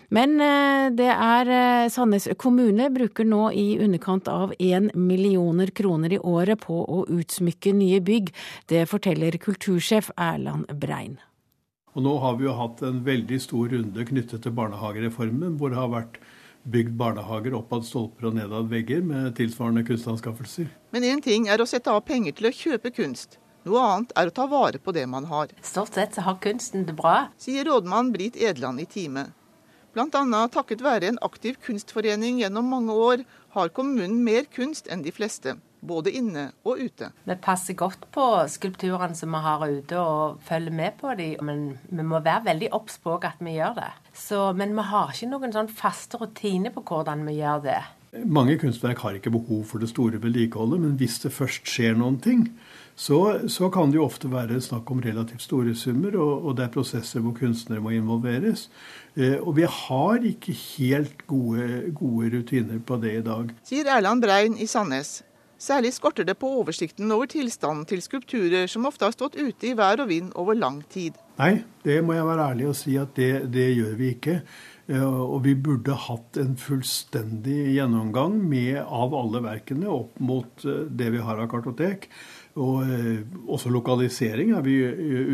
Men 0.09 0.39
eh, 0.41 0.89
det 0.97 1.09
er 1.13 1.53
eh, 1.53 1.87
Sandnes 1.93 2.27
kommune 2.41 2.89
bruker 2.93 3.27
nå 3.29 3.51
i 3.53 3.67
underkant 3.83 4.27
av 4.31 4.53
én 4.57 4.89
millioner 4.97 5.71
kroner 5.75 6.17
i 6.17 6.19
året 6.19 6.65
på 6.65 6.81
å 6.81 7.05
utsmykke 7.13 7.75
nye 7.77 8.01
bygg. 8.01 8.33
Det 8.69 8.87
forteller 8.89 9.37
kultursjef 9.41 10.11
Erland 10.17 10.71
Brein. 10.81 11.19
Og 11.99 12.03
nå 12.05 12.13
har 12.23 12.37
vi 12.39 12.45
jo 12.45 12.53
hatt 12.55 12.79
en 12.87 13.01
veldig 13.03 13.37
stor 13.43 13.73
runde 13.73 14.03
knyttet 14.07 14.45
til 14.45 14.53
barnehagereformen, 14.55 15.57
hvor 15.59 15.73
det 15.73 15.79
har 15.81 15.89
vært 15.91 16.13
bygd 16.63 16.93
barnehager 16.95 17.57
oppad 17.57 17.83
stolper 17.83 18.29
og 18.29 18.37
nedad 18.37 18.69
vegger 18.71 19.01
med 19.03 19.33
tilsvarende 19.35 19.83
kunstanskaffelser. 19.83 20.69
Men 20.95 21.03
én 21.09 21.19
ting 21.25 21.49
er 21.51 21.59
å 21.59 21.67
sette 21.67 21.91
av 21.91 22.05
penger 22.07 22.37
til 22.37 22.47
å 22.47 22.53
kjøpe 22.55 22.93
kunst. 22.95 23.35
Noe 23.67 23.83
annet 23.83 24.15
er 24.15 24.31
å 24.31 24.35
ta 24.37 24.47
vare 24.47 24.79
på 24.79 24.95
det 24.95 25.03
man 25.11 25.27
har. 25.27 25.51
Stort 25.59 25.99
sett 25.99 26.15
så 26.15 26.23
har 26.23 26.39
kunsten 26.39 26.87
det 26.87 26.95
bra. 26.95 27.33
Sier 27.35 27.67
rådmann 27.67 28.13
Britt 28.15 28.39
Edland 28.39 28.79
i 28.79 28.87
Time. 28.87 29.25
Bl.a. 29.91 30.43
takket 30.55 30.85
være 30.85 31.11
en 31.11 31.19
aktiv 31.27 31.59
kunstforening 31.67 32.39
gjennom 32.39 32.71
mange 32.71 32.95
år, 32.95 33.27
har 33.57 33.75
kommunen 33.75 34.21
mer 34.23 34.47
kunst 34.47 34.87
enn 34.87 35.03
de 35.03 35.11
fleste. 35.11 35.59
Både 35.79 36.11
inne 36.11 36.49
og 36.67 36.81
ute. 36.81 37.11
Vi 37.23 37.35
passer 37.39 37.77
godt 37.79 38.09
på 38.11 38.25
skulpturene 38.51 39.15
som 39.15 39.31
vi 39.35 39.43
har 39.45 39.63
ute, 39.67 39.99
og 39.99 40.41
følger 40.45 40.75
med 40.75 40.97
på 40.99 41.13
dem. 41.19 41.45
Men 41.45 41.63
vi 41.87 42.03
må 42.03 42.19
være 42.25 42.49
veldig 42.49 42.73
obs 42.75 42.99
på 43.03 43.15
at 43.19 43.39
vi 43.39 43.55
gjør 43.59 43.77
det. 43.79 43.93
Så, 44.13 44.49
men 44.53 44.75
vi 44.75 44.89
har 44.91 45.13
ikke 45.13 45.31
noen 45.31 45.55
sånn 45.55 45.71
faste 45.71 46.19
rutiner 46.19 46.75
på 46.75 46.83
hvordan 46.87 47.23
vi 47.29 47.39
gjør 47.39 47.63
det. 47.69 47.79
Mange 48.25 48.57
kunstverk 48.57 49.03
har 49.05 49.17
ikke 49.19 49.29
behov 49.29 49.67
for 49.69 49.81
det 49.81 49.91
store 49.91 50.17
vedlikeholdet, 50.21 50.81
men 50.81 50.95
hvis 50.97 51.19
det 51.21 51.29
først 51.29 51.67
skjer 51.69 51.93
noen 51.97 52.17
ting, 52.23 52.47
så, 52.99 53.47
så, 53.47 53.69
kan 53.71 53.93
det 53.93 53.99
jo 53.99 54.07
ofte 54.07 54.27
være 54.31 54.57
snakk 54.59 54.89
om 54.91 54.99
relativt 54.99 55.45
store 55.45 55.75
summer, 55.77 56.17
og, 56.17 56.47
og 56.49 56.57
det 56.57 56.65
er 56.65 56.73
prosesser 56.73 57.21
hvor 57.23 57.37
kunstnere 57.37 57.83
må 57.85 57.93
involveres. 57.95 58.65
Eh, 59.15 59.37
og 59.37 59.55
vi 59.55 59.69
har 59.69 60.25
ikke 60.25 60.57
helt 60.57 61.23
gode, 61.29 61.93
gode, 61.95 62.33
rutiner 62.33 62.81
på 62.83 62.97
det 62.99 63.13
i 63.21 63.23
dag. 63.23 63.53
Sier 63.69 63.93
Erland 63.93 64.25
Brein 64.25 64.57
i 64.57 64.67
Sandnes. 64.67 65.19
Særlig 65.59 65.91
skorter 65.91 66.23
det 66.23 66.37
på 66.39 66.47
oversikten 66.61 67.11
over 67.11 67.27
tilstanden 67.27 67.83
til 67.89 67.99
skulpturer 67.99 68.69
som 68.71 68.87
ofte 68.87 69.03
har 69.03 69.11
stått 69.11 69.35
ute 69.35 69.67
i 69.67 69.75
vær 69.75 69.99
og 69.99 70.07
vind 70.07 70.31
over 70.39 70.55
lang 70.55 70.79
tid. 70.87 71.17
Nei, 71.39 71.65
det 71.83 71.99
må 72.03 72.15
jeg 72.15 72.27
være 72.27 72.45
ærlig 72.53 72.69
og 72.71 72.77
si 72.79 72.95
at 72.99 73.11
det, 73.19 73.33
det 73.51 73.67
gjør 73.75 73.97
vi 73.99 74.13
ikke. 74.15 74.37
Eh, 74.89 75.03
og 75.05 75.43
vi 75.45 75.53
burde 75.59 75.93
hatt 76.07 76.39
en 76.41 76.55
fullstendig 76.57 77.75
gjennomgang 77.75 78.39
med, 78.39 78.79
av 78.81 79.13
alle 79.13 79.41
verkene 79.45 79.89
opp 79.91 80.15
mot 80.23 80.63
eh, 80.65 80.85
det 80.89 81.11
vi 81.13 81.23
har 81.23 81.41
av 81.43 81.49
kartotek. 81.51 82.07
Og 82.59 82.87
eh, 82.87 83.19
også 83.45 83.71
lokalisering 83.73 84.55
er 84.57 84.63
vi 84.65 84.79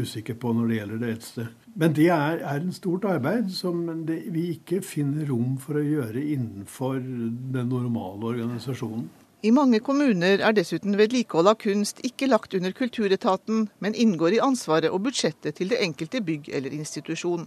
usikre 0.01 0.35
på 0.41 0.51
når 0.57 0.71
det 0.71 0.79
gjelder 0.79 1.03
det 1.03 1.11
eldste. 1.13 1.47
Men 1.75 1.93
det 1.95 2.09
er, 2.09 2.41
er 2.41 2.63
en 2.63 2.75
stort 2.75 3.05
arbeid 3.07 3.53
som 3.53 3.85
det, 4.07 4.23
vi 4.33 4.49
ikke 4.55 4.81
finner 4.85 5.29
rom 5.29 5.55
for 5.61 5.79
å 5.79 5.85
gjøre 5.85 6.23
innenfor 6.23 6.99
den 6.99 7.71
normale 7.71 8.33
organisasjonen. 8.33 9.07
I 9.45 9.51
mange 9.53 9.77
kommuner 9.83 10.41
er 10.41 10.53
dessuten 10.57 10.95
vedlikehold 10.97 11.51
av 11.51 11.59
kunst 11.61 11.99
ikke 12.07 12.25
lagt 12.31 12.55
under 12.57 12.71
Kulturetaten, 12.73 13.67
men 13.83 13.93
inngår 13.93 14.37
i 14.37 14.41
ansvaret 14.41 14.89
og 14.89 15.03
budsjettet 15.05 15.59
til 15.59 15.69
det 15.69 15.81
enkelte 15.85 16.21
bygg 16.25 16.47
eller 16.49 16.73
institusjon. 16.73 17.43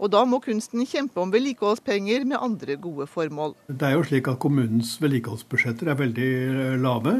Og 0.00 0.10
da 0.14 0.22
må 0.24 0.38
kunsten 0.40 0.86
kjempe 0.88 1.20
om 1.20 1.34
vedlikeholdspenger 1.34 2.24
med 2.30 2.40
andre 2.40 2.78
gode 2.80 3.04
formål. 3.12 3.52
Det 3.68 3.90
er 3.90 3.98
jo 3.98 4.06
slik 4.08 4.30
at 4.32 4.40
Kommunens 4.40 4.94
vedlikeholdsbudsjetter 5.02 5.90
er 5.92 5.98
veldig 6.00 6.30
eh, 6.46 6.78
lave. 6.80 7.14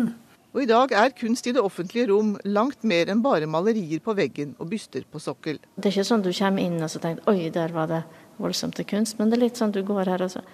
Og 0.55 0.63
i 0.65 0.71
dag 0.71 0.95
er 0.97 1.13
kunst 1.19 1.51
i 1.51 1.53
det 1.53 1.61
offentlige 1.61 2.09
rom 2.15 2.39
langt 2.49 2.87
mer 2.89 3.13
enn 3.13 3.21
bare 3.25 3.51
malerier 3.51 4.01
på 4.01 4.17
veggen 4.17 4.55
og 4.57 4.71
byster 4.73 5.05
på 5.05 5.21
sokkel. 5.21 5.61
Det 5.77 5.91
er 5.91 5.99
ikke 5.99 6.09
sånn 6.15 6.25
du 6.25 6.33
kommer 6.33 6.65
inn 6.65 6.81
og 6.81 6.89
så 6.93 7.03
tenker 7.03 7.29
oi, 7.29 7.51
der 7.53 7.77
var 7.77 7.93
det 7.93 8.01
voldsomt 8.41 8.79
til 8.81 8.89
kunst. 8.89 9.21
Men 9.21 9.29
det 9.29 9.37
er 9.37 9.45
litt 9.51 9.61
sånn 9.61 9.77
du 9.77 9.83
går 9.85 10.15
her 10.15 10.25
og 10.25 10.33
så 10.39 10.47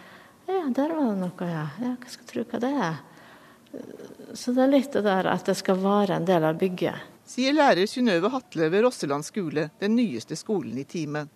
ja, 0.48 0.64
der 0.72 0.90
var 0.96 1.12
det 1.12 1.20
noe, 1.20 1.46
ja. 1.46 1.66
Ja, 1.84 1.94
hva 2.00 2.10
skal 2.10 2.26
tro 2.26 2.42
hva 2.48 2.60
det 2.62 2.70
er. 2.72 2.98
Så 4.36 4.52
det 4.54 4.64
er 4.64 4.72
litt 4.72 4.92
det 4.94 5.04
der 5.06 5.28
at 5.30 5.48
det 5.48 5.56
skal 5.58 5.80
være 5.82 6.18
en 6.18 6.28
del 6.28 6.44
av 6.46 6.58
bygget. 6.60 7.06
Sier 7.28 7.52
lærer 7.52 7.88
Synnøve 7.88 8.30
Hatle 8.32 8.70
ved 8.72 8.86
Rosseland 8.86 9.26
skole, 9.26 9.68
den 9.82 9.96
nyeste 9.98 10.36
skolen 10.38 10.78
i 10.80 10.86
teamet. 10.88 11.28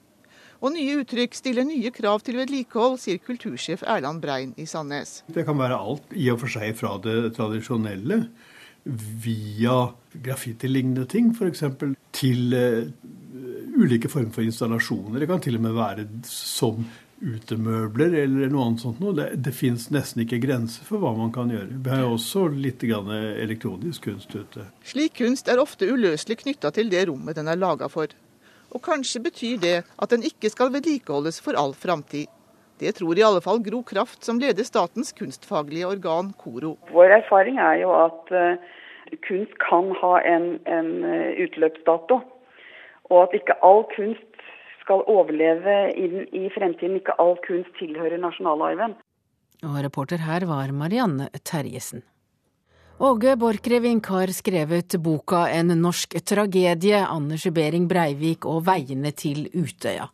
Og 0.63 0.71
nye 0.77 1.01
uttrykk 1.03 1.35
stiller 1.35 1.67
nye 1.67 1.91
krav 1.91 2.23
til 2.23 2.39
vedlikehold, 2.39 3.01
sier 3.03 3.19
kultursjef 3.19 3.83
Erland 3.83 4.23
Brein 4.23 4.53
i 4.57 4.67
Sandnes. 4.71 5.21
Det 5.27 5.43
kan 5.49 5.59
være 5.59 5.77
alt 5.77 6.15
i 6.15 6.29
og 6.31 6.39
for 6.45 6.55
seg 6.55 6.77
fra 6.79 6.95
det 7.03 7.33
tradisjonelle 7.37 8.23
via 8.85 9.77
graffitilignende 10.23 11.05
ting, 11.11 11.33
f.eks. 11.35 11.65
til 12.15 12.55
uh, 12.55 12.87
ulike 13.79 14.11
former 14.11 14.31
for 14.35 14.47
installasjoner. 14.47 15.21
Det 15.23 15.31
kan 15.31 15.43
til 15.43 15.59
og 15.59 15.67
med 15.67 15.77
være 15.77 16.07
som 16.31 16.87
utemøbler 17.23 18.17
eller 18.25 18.51
noe 18.51 18.67
annet 18.67 18.83
sånt 18.83 19.01
noe. 19.03 19.15
Det, 19.17 19.29
det 19.47 19.55
fins 19.55 19.89
nesten 19.95 20.25
ikke 20.25 20.41
grenser 20.43 20.87
for 20.89 21.03
hva 21.03 21.15
man 21.17 21.33
kan 21.35 21.53
gjøre. 21.53 21.79
Vi 21.85 21.93
har 21.93 22.05
jo 22.05 22.17
også 22.17 22.49
litt 22.51 22.83
elektronisk 22.83 24.09
kunst 24.11 24.35
ute. 24.35 24.67
Slik 24.87 25.17
kunst 25.23 25.49
er 25.49 25.63
ofte 25.63 25.89
uløselig 25.89 26.43
knytta 26.43 26.73
til 26.75 26.91
det 26.93 27.07
rommet 27.09 27.39
den 27.39 27.49
er 27.49 27.61
laga 27.61 27.89
for. 27.93 28.11
Og 28.73 28.83
kanskje 28.83 29.23
betyr 29.23 29.59
det 29.63 29.79
at 29.85 30.13
den 30.13 30.25
ikke 30.27 30.51
skal 30.51 30.73
vedlikeholdes 30.75 31.41
for 31.45 31.59
all 31.61 31.75
framtid. 31.77 32.31
Det 32.83 32.97
tror 32.99 33.19
i 33.19 33.23
alle 33.23 33.43
fall 33.45 33.61
Gro 33.63 33.83
Kraft, 33.87 34.25
som 34.25 34.41
leder 34.43 34.67
statens 34.67 35.13
kunstfaglige 35.15 35.87
organ 35.87 36.33
KORO. 36.41 36.75
Vår 36.91 37.15
erfaring 37.21 37.61
er 37.63 37.77
jo 37.85 37.93
at 37.95 38.33
uh, 38.35 38.57
kunst 39.29 39.55
kan 39.63 39.93
ha 40.01 40.17
en, 40.27 40.57
en 40.67 40.91
eh, 41.05 41.45
utløpsdato. 41.45 42.19
Og 43.13 43.19
at 43.23 43.37
ikke 43.37 43.59
all 43.63 43.85
kunst 43.93 44.32
skal 44.83 45.05
overleve 45.11 45.79
inn 45.97 46.27
i 46.35 46.49
fremtiden. 46.55 47.01
Ikke 47.01 47.17
all 47.23 47.39
kunst 47.47 47.73
tilhører 47.81 48.21
nasjonalarven. 48.23 48.99
Og 49.63 49.83
reporter 49.85 50.23
her 50.27 50.47
var 50.51 50.73
Marianne 50.75 51.31
Terjesen. 51.47 52.03
Åge 53.03 53.33
Borchgrevink 53.37 54.07
har 54.07 54.31
skrevet 54.31 54.95
boka 55.03 55.49
En 55.51 55.73
norsk 55.81 56.13
tragedie, 56.23 57.01
Anders 57.03 57.49
Behring 57.51 57.89
Breivik 57.91 58.47
og 58.47 58.61
veiene 58.69 59.11
til 59.11 59.49
Utøya. 59.55 60.05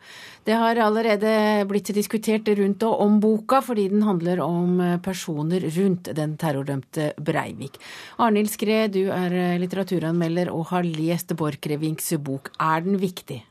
Det 0.46 0.56
har 0.56 0.80
allerede 0.80 1.66
blitt 1.68 1.90
diskutert 1.92 2.48
rundt 2.48 2.86
og 2.88 3.02
om 3.04 3.18
boka, 3.20 3.60
fordi 3.60 3.90
den 3.92 4.06
handler 4.08 4.40
om 4.40 4.80
personer 5.04 5.68
rundt 5.76 6.08
den 6.16 6.38
terrordømte 6.40 7.12
Breivik. 7.20 7.76
Arnhild 8.16 8.54
Skred, 8.54 8.96
du 8.96 9.12
er 9.12 9.58
litteraturanmelder 9.60 10.48
og 10.54 10.70
har 10.72 10.88
lest 10.88 11.36
Borchgrevinks 11.36 12.14
bok. 12.24 12.54
Er 12.56 12.88
den 12.88 12.96
viktig? 13.02 13.42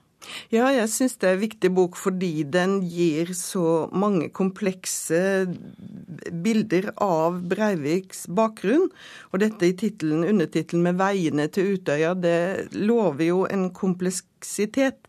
Ja, 0.54 0.70
jeg 0.72 0.90
syns 0.92 1.18
det 1.20 1.30
er 1.30 1.36
en 1.38 1.44
viktig 1.44 1.72
bok 1.76 1.98
fordi 2.00 2.44
den 2.48 2.80
gir 2.88 3.34
så 3.38 3.88
mange 3.92 4.30
komplekse 4.36 5.20
bilder 6.44 6.90
av 7.04 7.42
Breiviks 7.52 8.26
bakgrunn. 8.28 8.88
Og 9.32 9.42
dette 9.44 9.70
i 9.70 9.76
titelen, 9.78 10.26
undertittelen 10.28 10.86
med 10.88 11.00
'Veiene 11.00 11.48
til 11.52 11.78
Utøya', 11.78 12.16
det 12.16 12.74
lover 12.74 13.26
jo 13.26 13.46
en 13.46 13.70
kompleksitet. 13.72 15.00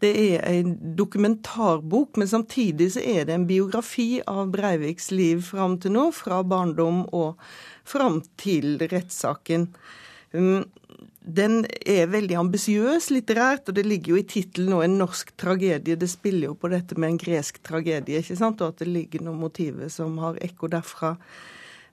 Det 0.00 0.12
er 0.14 0.44
en 0.46 0.76
dokumentarbok, 0.96 2.16
men 2.16 2.28
samtidig 2.28 2.92
så 2.94 3.00
er 3.00 3.24
det 3.24 3.34
en 3.34 3.46
biografi 3.46 4.20
av 4.26 4.52
Breiviks 4.52 5.10
liv 5.10 5.42
fram 5.42 5.78
til 5.78 5.92
nå, 5.92 6.10
fra 6.12 6.42
barndom 6.42 7.06
og 7.12 7.36
fram 7.84 8.22
til 8.36 8.78
rettssaken. 8.78 9.68
Den 11.28 11.66
er 11.84 12.08
veldig 12.08 12.38
ambisiøs 12.40 13.10
litterært, 13.12 13.68
og 13.68 13.76
det 13.76 13.84
ligger 13.84 14.14
jo 14.14 14.20
i 14.22 14.24
tittelen 14.24 14.70
nå 14.72 14.80
'En 14.82 14.96
norsk 14.98 15.34
tragedie'. 15.36 15.98
Det 16.00 16.08
spiller 16.08 16.48
jo 16.48 16.54
på 16.54 16.70
dette 16.72 16.96
med 16.96 17.10
en 17.10 17.18
gresk 17.18 17.62
tragedie, 17.62 18.22
ikke 18.22 18.36
sant, 18.36 18.60
og 18.62 18.68
at 18.68 18.78
det 18.78 18.88
ligger 18.88 19.20
noen 19.20 19.40
motiver 19.40 19.88
som 19.88 20.16
har 20.18 20.40
ekko 20.40 20.68
derfra 20.72 21.18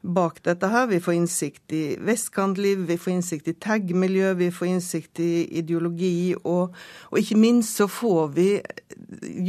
bak 0.06 0.40
dette 0.44 0.68
her. 0.68 0.88
Vi 0.88 1.00
får 1.00 1.14
innsikt 1.14 1.74
i 1.74 1.98
vestkantliv, 2.00 2.86
vi 2.88 2.98
får 2.98 3.14
innsikt 3.14 3.48
i 3.48 3.54
tag-miljø, 3.54 4.34
vi 4.34 4.52
får 4.52 4.68
innsikt 4.68 5.20
i 5.20 5.48
ideologi, 5.60 6.36
og, 6.44 6.76
og, 7.12 7.20
ikke 7.20 7.40
minst 7.40 7.76
så 7.76 7.88
får 7.92 8.34
vi, 8.38 8.50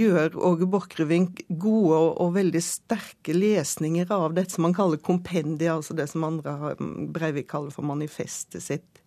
gjør 0.01 0.37
Åge 0.37 0.67
Borchgrevink 0.67 1.45
gode 1.49 1.95
og, 1.95 2.21
og, 2.21 2.35
veldig 2.35 2.63
sterke 2.63 3.37
lesninger 3.37 4.11
av 4.11 4.35
dette 4.35 4.57
som 4.57 4.67
man 4.67 4.75
kaller 4.75 4.99
kompendia, 4.99 5.77
altså 5.77 5.95
det 5.95 6.09
som 6.11 6.27
andre 6.27 6.75
Breivik 7.13 7.51
kaller 7.53 7.71
for 7.71 7.87
manifestet 7.87 8.65
sitt. 8.65 9.06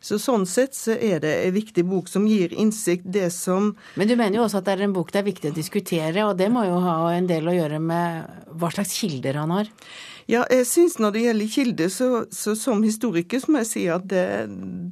Så 0.00 0.16
Sånn 0.20 0.46
sett 0.48 0.76
så 0.76 0.94
er 0.96 1.20
det 1.20 1.32
en 1.44 1.52
viktig 1.52 1.84
bok 1.84 2.08
som 2.08 2.24
gir 2.28 2.54
innsikt 2.56 3.04
det 3.04 3.28
som 3.34 3.74
Men 4.00 4.08
du 4.08 4.14
mener 4.16 4.38
jo 4.38 4.46
også 4.46 4.62
at 4.62 4.68
det 4.68 4.78
er 4.78 4.86
en 4.86 4.94
bok 4.96 5.12
det 5.12 5.20
er 5.20 5.26
viktig 5.28 5.50
å 5.50 5.56
diskutere, 5.56 6.24
og 6.24 6.38
det 6.40 6.48
må 6.52 6.64
jo 6.64 6.78
ha 6.80 6.94
en 7.12 7.28
del 7.28 7.50
å 7.50 7.56
gjøre 7.56 7.80
med 7.84 8.46
hva 8.60 8.70
slags 8.72 8.94
kilder 8.96 9.42
han 9.42 9.52
har? 9.52 9.68
Ja, 10.30 10.44
jeg 10.52 10.66
syns 10.70 10.96
når 11.02 11.14
det 11.14 11.24
gjelder 11.24 11.50
kilder, 11.50 11.92
så, 11.92 12.08
så, 12.30 12.54
som 12.56 12.84
historiker 12.86 13.42
så 13.42 13.50
må 13.50 13.64
jeg 13.64 13.70
si 13.70 13.84
at 13.90 14.06
det, 14.08 14.24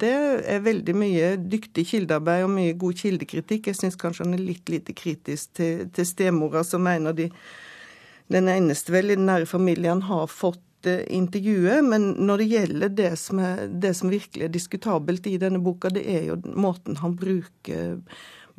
det 0.01 0.13
er 0.51 0.65
veldig 0.65 0.95
mye 0.99 1.33
dyktig 1.39 1.85
kildearbeid 1.93 2.43
og 2.43 2.53
mye 2.53 2.77
god 2.77 2.99
kildekritikk. 2.99 3.69
Jeg 3.71 3.79
syns 3.79 3.97
kanskje 3.99 4.27
han 4.27 4.35
er 4.35 4.43
litt 4.43 4.69
lite 4.69 4.93
kritisk 4.97 5.53
til, 5.61 5.87
til 5.95 6.09
stemora, 6.09 6.65
som 6.67 6.83
mener 6.83 7.15
de 7.15 7.29
den 8.29 8.49
eneste 8.51 8.93
vel 8.93 9.09
i 9.09 9.15
den 9.17 9.25
nære 9.25 9.47
familien 9.49 10.03
har 10.05 10.27
fått 10.29 10.61
intervjuet, 10.87 11.85
men 11.85 12.11
når 12.27 12.37
det 12.37 12.51
gjelder 12.53 12.89
det 12.89 13.19
som, 13.19 13.39
er, 13.43 13.67
det 13.67 13.93
som 13.97 14.09
virkelig 14.11 14.45
er 14.45 14.49
diskutabelt 14.53 15.27
i 15.27 15.37
denne 15.41 15.59
boka, 15.63 15.89
det 15.93 16.03
er 16.07 16.23
jo 16.29 16.35
måten 16.55 16.95
han 17.01 17.15
bruker 17.19 17.99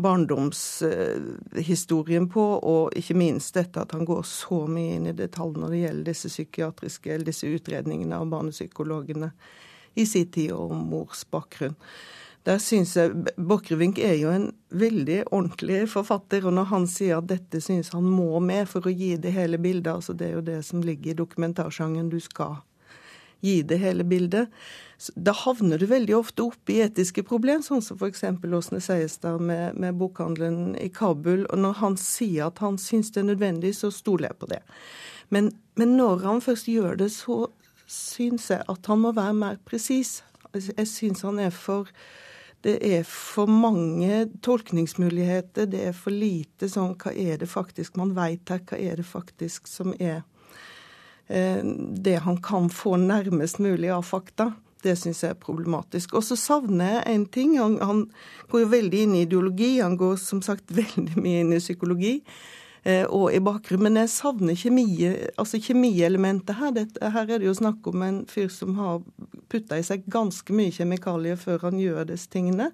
barndomshistorien 0.01 2.29
på, 2.33 2.43
og 2.43 2.93
ikke 2.97 3.15
minst 3.21 3.55
dette 3.57 3.81
at 3.83 3.93
han 3.97 4.05
går 4.09 4.23
så 4.29 4.67
mye 4.71 4.95
inn 4.97 5.07
i 5.11 5.13
detalj 5.17 5.55
når 5.61 5.69
det 5.73 5.83
gjelder 5.83 6.05
disse 6.13 6.29
psykiatriske, 6.33 7.09
eller 7.13 7.27
disse 7.29 7.47
utredningene 7.51 8.17
av 8.17 8.31
barnepsykologene 8.33 9.29
i 10.01 10.05
sin 10.07 10.31
tid 10.33 10.51
og 10.57 10.71
mors 10.77 11.25
bakgrunn. 11.29 11.77
Der 12.49 12.61
syns 12.63 12.95
jeg 12.97 13.13
Borchgrevink 13.37 13.99
er 14.01 14.15
jo 14.17 14.31
en 14.33 14.47
veldig 14.73 15.27
ordentlig 15.29 15.83
forfatter, 15.93 16.47
og 16.49 16.55
når 16.57 16.71
han 16.71 16.87
sier 16.89 17.19
at 17.19 17.29
dette 17.29 17.61
syns 17.61 17.93
han 17.93 18.07
må 18.09 18.41
med 18.41 18.69
for 18.71 18.89
å 18.89 18.93
gi 18.95 19.13
det 19.21 19.35
hele 19.35 19.61
bildet, 19.61 19.93
altså 19.93 20.17
det 20.17 20.31
er 20.31 20.39
jo 20.39 20.47
det 20.47 20.61
som 20.65 20.81
ligger 20.85 21.13
i 21.13 21.19
dokumentarsjangen, 21.19 22.09
du 22.09 22.17
skal 22.25 22.63
gi 23.45 23.61
det 23.65 23.81
hele 23.81 24.05
bildet, 24.05 24.49
da 25.17 25.33
havner 25.33 25.81
du 25.81 25.87
veldig 25.89 26.17
ofte 26.17 26.45
opp 26.51 26.73
i 26.73 26.81
etiske 26.85 27.25
problemer, 27.29 27.65
sånn 27.65 27.81
som 27.85 27.97
f.eks. 27.97 28.25
Åsne 28.45 28.81
Seiestad 28.85 29.41
med, 29.41 29.79
med 29.81 29.97
bokhandelen 30.01 30.75
i 30.77 30.91
Kabul. 30.93 31.47
Og 31.49 31.63
når 31.63 31.79
han 31.81 31.97
sier 32.01 32.51
at 32.51 32.61
han 32.61 32.77
syns 32.81 33.13
det 33.15 33.23
er 33.23 33.31
nødvendig, 33.31 33.73
så 33.79 33.89
stoler 33.95 34.29
jeg 34.29 34.41
på 34.43 34.51
det. 34.53 34.61
Men, 35.33 35.55
men 35.81 35.97
når 35.97 36.27
han 36.27 36.45
først 36.45 36.69
gjør 36.69 37.01
det, 37.01 37.09
så 37.17 37.47
syns 37.89 38.51
jeg 38.53 38.61
at 38.69 38.93
han 38.93 39.01
må 39.07 39.15
være 39.17 39.39
mer 39.41 39.57
presis. 39.65 40.19
Jeg 40.53 40.89
syns 40.91 41.25
han 41.25 41.41
er 41.41 41.55
for 41.55 41.89
det 42.61 42.77
er 42.85 43.05
for 43.09 43.49
mange 43.49 44.27
tolkningsmuligheter. 44.45 45.69
Det 45.73 45.85
er 45.89 45.95
for 45.97 46.13
lite 46.13 46.69
sånn 46.69 46.97
Hva 47.01 47.15
er 47.17 47.41
det 47.41 47.49
faktisk 47.49 47.97
man 47.97 48.13
veit 48.17 48.53
her? 48.53 48.61
Hva 48.69 48.77
er 48.77 49.01
det 49.01 49.07
faktisk 49.09 49.71
som 49.71 49.95
er 49.97 50.21
eh, 51.29 51.63
det 51.65 52.19
han 52.27 52.41
kan 52.45 52.69
få 52.69 52.99
nærmest 53.01 53.63
mulig 53.65 53.89
av 53.95 54.05
fakta? 54.05 54.53
Det 54.85 54.97
syns 54.97 55.23
jeg 55.25 55.35
er 55.35 55.41
problematisk. 55.41 56.15
Og 56.17 56.25
så 56.25 56.37
savner 56.41 56.99
jeg 56.99 57.15
en 57.15 57.27
ting. 57.33 57.59
Han, 57.61 57.77
han 57.85 58.07
går 58.53 58.65
jo 58.65 58.73
veldig 58.77 59.05
inn 59.07 59.17
i 59.17 59.25
ideologi. 59.27 59.75
Han 59.81 59.97
går 60.01 60.17
som 60.21 60.45
sagt 60.45 60.73
veldig 60.83 61.17
mye 61.17 61.45
inn 61.45 61.57
i 61.57 61.63
psykologi. 61.65 62.19
Eh, 62.83 63.05
og 63.05 63.29
i 63.33 63.41
bakgrunnen. 63.45 63.89
Men 63.89 64.03
jeg 64.03 64.13
savner 64.15 64.57
kjemi, 64.57 64.87
altså 65.37 65.61
kjemielementet 65.61 66.57
her. 66.61 66.73
Dette, 66.77 67.13
her 67.13 67.29
er 67.29 67.41
det 67.41 67.49
jo 67.49 67.57
snakk 67.57 67.89
om 67.89 68.05
en 68.05 68.23
fyr 68.29 68.49
som 68.53 68.77
har 68.81 69.03
putta 69.51 69.79
i 69.79 69.87
seg 69.87 70.07
ganske 70.11 70.55
mye 70.57 70.73
kjemikalier 70.75 71.39
før 71.41 71.69
han 71.69 71.81
gjør 71.81 72.09
disse 72.13 72.31
tingene. 72.33 72.71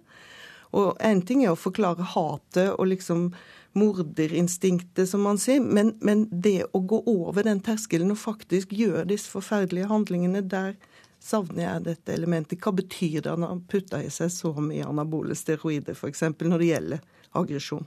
Og 0.77 0.97
én 1.05 1.23
ting 1.25 1.45
er 1.45 1.55
å 1.55 1.59
forklare 1.59 2.05
hatet 2.15 2.75
og 2.75 2.91
liksom 2.91 3.31
morderinstinktet, 3.77 5.09
som 5.09 5.25
man 5.27 5.39
sier, 5.39 5.61
men, 5.61 5.93
men, 6.01 6.25
det 6.31 6.65
å 6.73 6.81
gå 6.81 7.03
over 7.13 7.45
den 7.45 7.61
terskelen 7.65 8.15
og 8.15 8.21
faktisk 8.21 8.73
gjøre 8.73 9.05
disse 9.11 9.29
forferdelige 9.29 9.91
handlingene, 9.91 10.41
der 10.41 10.77
savner 11.23 11.67
jeg 11.67 11.85
dette 11.91 12.15
elementet. 12.15 12.61
Hva 12.63 12.73
betyr 12.77 13.21
det 13.27 13.35
han 13.37 13.63
putter 13.69 14.07
i 14.07 14.13
seg 14.13 14.33
så 14.33 14.55
mye 14.57 14.87
anabole 14.87 15.37
steroider, 15.37 15.97
f.eks., 15.97 16.25
når 16.41 16.63
det 16.63 16.71
gjelder 16.71 17.05
aggresjon? 17.37 17.85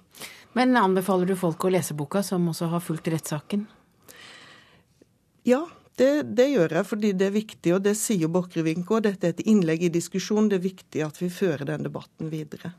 Men 0.58 0.78
anbefaler 0.78 1.30
du 1.30 1.36
folk 1.39 1.65
å 1.65 1.73
lese 1.73 1.97
boka, 1.97 2.21
som 2.25 2.47
også 2.52 2.69
har 2.73 2.86
fulgt 2.86 3.10
rettssaken? 3.10 3.65
Ja, 5.47 5.63
det, 5.99 6.12
det, 6.35 6.47
gjør 6.53 6.75
jeg 6.79 6.88
fordi 6.88 7.13
det 7.19 7.27
er 7.29 7.35
viktig, 7.35 7.73
og 7.75 7.81
det 7.85 7.95
sier 7.99 8.31
Borchgrevink 8.31 8.91
òg. 8.91 9.03
Dette 9.07 9.27
er 9.27 9.35
et 9.35 9.43
innlegg 9.51 9.83
i 9.83 9.91
diskusjon. 9.93 10.47
Det 10.51 10.59
er 10.59 10.67
viktig 10.69 11.03
at 11.05 11.19
vi 11.21 11.31
fører 11.33 11.67
den 11.67 11.88
debatten 11.88 12.31
videre. 12.31 12.71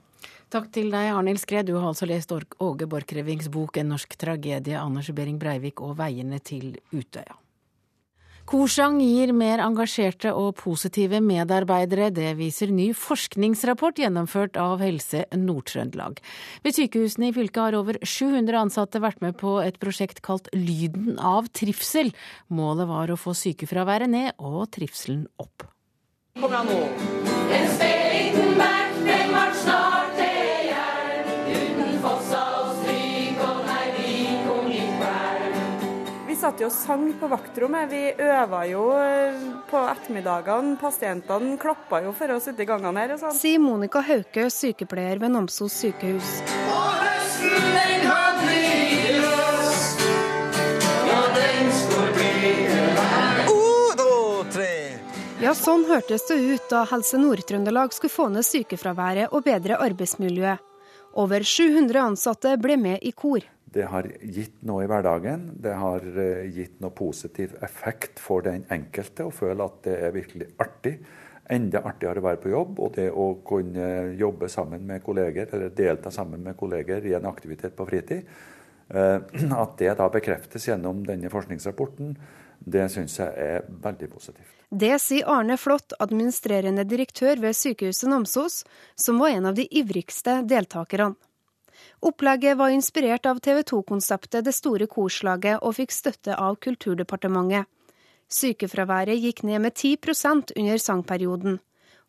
Takk 0.51 0.73
til 0.75 0.89
deg, 0.91 1.13
Arnhild 1.15 1.39
Skred. 1.39 1.69
Du 1.69 1.77
har 1.77 1.93
altså 1.93 2.09
lest 2.11 2.33
Åge 2.35 2.89
Borchgrevinks 2.91 3.53
bok 3.55 3.77
'En 3.77 3.93
norsk 3.95 4.17
tragedie', 4.19 4.81
Anders 4.81 5.13
Behring 5.15 5.39
Breivik 5.39 5.81
og 5.81 5.97
'Veiene 5.97 6.41
til 6.43 6.77
Utøya'. 6.93 7.50
Korsang 8.51 8.97
gir 8.99 9.31
mer 9.31 9.61
engasjerte 9.63 10.33
og 10.35 10.57
positive 10.59 11.21
medarbeidere. 11.23 12.09
Det 12.11 12.33
viser 12.35 12.73
ny 12.75 12.89
forskningsrapport 12.99 14.01
gjennomført 14.03 14.59
av 14.59 14.83
Helse 14.83 15.21
Nord-Trøndelag. 15.39 16.19
Ved 16.65 16.75
sykehusene 16.75 17.29
i 17.31 17.37
fylket 17.37 17.61
har 17.63 17.77
over 17.79 18.01
700 18.03 18.59
ansatte 18.59 18.99
vært 19.05 19.23
med 19.23 19.39
på 19.39 19.61
et 19.63 19.79
prosjekt 19.79 20.19
kalt 20.27 20.51
Lyden 20.51 21.15
av 21.23 21.47
trivsel. 21.55 22.11
Målet 22.51 22.91
var 22.91 23.15
å 23.15 23.21
få 23.23 23.37
sykefraværet 23.39 24.11
ned 24.11 24.35
og 24.43 24.67
trivselen 24.75 25.29
opp. 25.39 25.69
Kom 26.43 26.51
igjen 26.51 26.75
nå. 26.75 26.83
En 27.55 27.73
liten 27.87 28.59
back, 28.59 28.99
den 29.07 29.31
ble 29.31 29.47
snart 29.63 29.90
satt 36.61 36.67
og 36.67 36.73
sang 36.73 37.13
på 37.19 37.29
vaktrommet. 37.29 37.91
Vi 37.91 38.13
øva 38.21 38.67
jo 38.69 38.91
eh, 38.93 39.37
på 39.71 39.81
ettermiddagene. 39.89 40.77
Pasientene 40.81 41.57
klappa 41.59 42.03
jo 42.05 42.13
for 42.13 42.31
å 42.35 42.41
sitte 42.41 42.63
i 42.63 42.67
gangene 42.69 43.01
her. 43.01 43.17
sånn. 43.17 43.33
Sier 43.33 43.59
Monica 43.61 44.01
Hauke, 44.01 44.51
sykepleier 44.51 45.19
ved 45.21 45.33
Namsos 45.33 45.73
sykehus. 45.73 46.43
Og 46.69 46.91
høsten 47.01 47.73
den 47.77 48.09
hadde 48.09 48.49
Ja, 55.41 55.55
sånn 55.57 55.87
hørtes 55.89 56.27
det 56.29 56.35
ut 56.37 56.67
da 56.69 56.83
Helse 56.85 57.17
Nord-Trøndelag 57.17 57.95
skulle 57.97 58.13
få 58.13 58.27
ned 58.29 58.45
sykefraværet 58.45 59.33
og 59.33 59.47
bedre 59.47 59.79
arbeidsmiljøet. 59.81 60.61
Over 61.17 61.43
700 61.43 62.03
ansatte 62.13 62.53
ble 62.61 62.77
med 62.77 63.01
i 63.01 63.15
kor. 63.17 63.41
Det 63.73 63.87
har 63.87 64.07
gitt 64.21 64.63
noe 64.67 64.85
i 64.85 64.89
hverdagen. 64.91 65.47
Det 65.63 65.75
har 65.79 66.05
eh, 66.19 66.47
gitt 66.51 66.81
noe 66.83 66.91
positiv 66.97 67.55
effekt 67.63 68.19
for 68.23 68.43
den 68.47 68.65
enkelte 68.73 69.29
å 69.29 69.35
føle 69.35 69.67
at 69.67 69.83
det 69.87 69.97
er 70.09 70.15
virkelig 70.17 70.51
artig. 70.59 70.97
Enda 71.51 71.83
artigere 71.87 72.23
å 72.23 72.27
være 72.29 72.43
på 72.43 72.51
jobb, 72.53 72.79
og 72.83 72.93
det 72.99 73.09
å 73.11 73.29
kunne 73.47 73.87
jobbe 74.19 74.51
sammen 74.51 74.85
med 74.87 75.03
kolleger, 75.07 75.51
eller 75.55 75.73
delta 75.75 76.11
sammen 76.15 76.43
med 76.47 76.59
kolleger 76.59 77.07
i 77.07 77.15
en 77.19 77.27
aktivitet 77.31 77.75
på 77.79 77.87
fritid. 77.91 78.27
Eh, 78.91 79.19
at 79.65 79.79
det 79.79 79.95
da 80.03 80.11
bekreftes 80.11 80.67
gjennom 80.67 81.05
denne 81.07 81.31
forskningsrapporten, 81.31 82.17
det 82.61 82.91
syns 82.93 83.19
jeg 83.23 83.33
er 83.39 83.69
veldig 83.83 84.11
positivt. 84.13 84.57
Det 84.71 84.93
sier 85.03 85.27
Arne 85.31 85.57
Flått, 85.59 85.97
administrerende 85.99 86.85
direktør 86.87 87.41
ved 87.43 87.57
sykehuset 87.59 88.11
Namsos, 88.11 88.61
som 88.95 89.19
var 89.19 89.35
en 89.35 89.51
av 89.51 89.57
de 89.59 89.67
ivrigste 89.67 90.41
deltakerne. 90.47 91.15
Opplegget 92.01 92.57
var 92.59 92.73
inspirert 92.75 93.27
av 93.27 93.41
TV 93.45 93.63
2-konseptet 93.63 94.45
Det 94.45 94.55
store 94.57 94.87
korslaget 94.91 95.61
og 95.63 95.77
fikk 95.77 95.95
støtte 95.95 96.37
av 96.37 96.57
Kulturdepartementet. 96.65 97.69
Sykefraværet 98.31 99.19
gikk 99.19 99.43
ned 99.49 99.65
med 99.67 99.75
10% 99.75 100.55
under 100.57 100.79
sangperioden. 100.79 101.59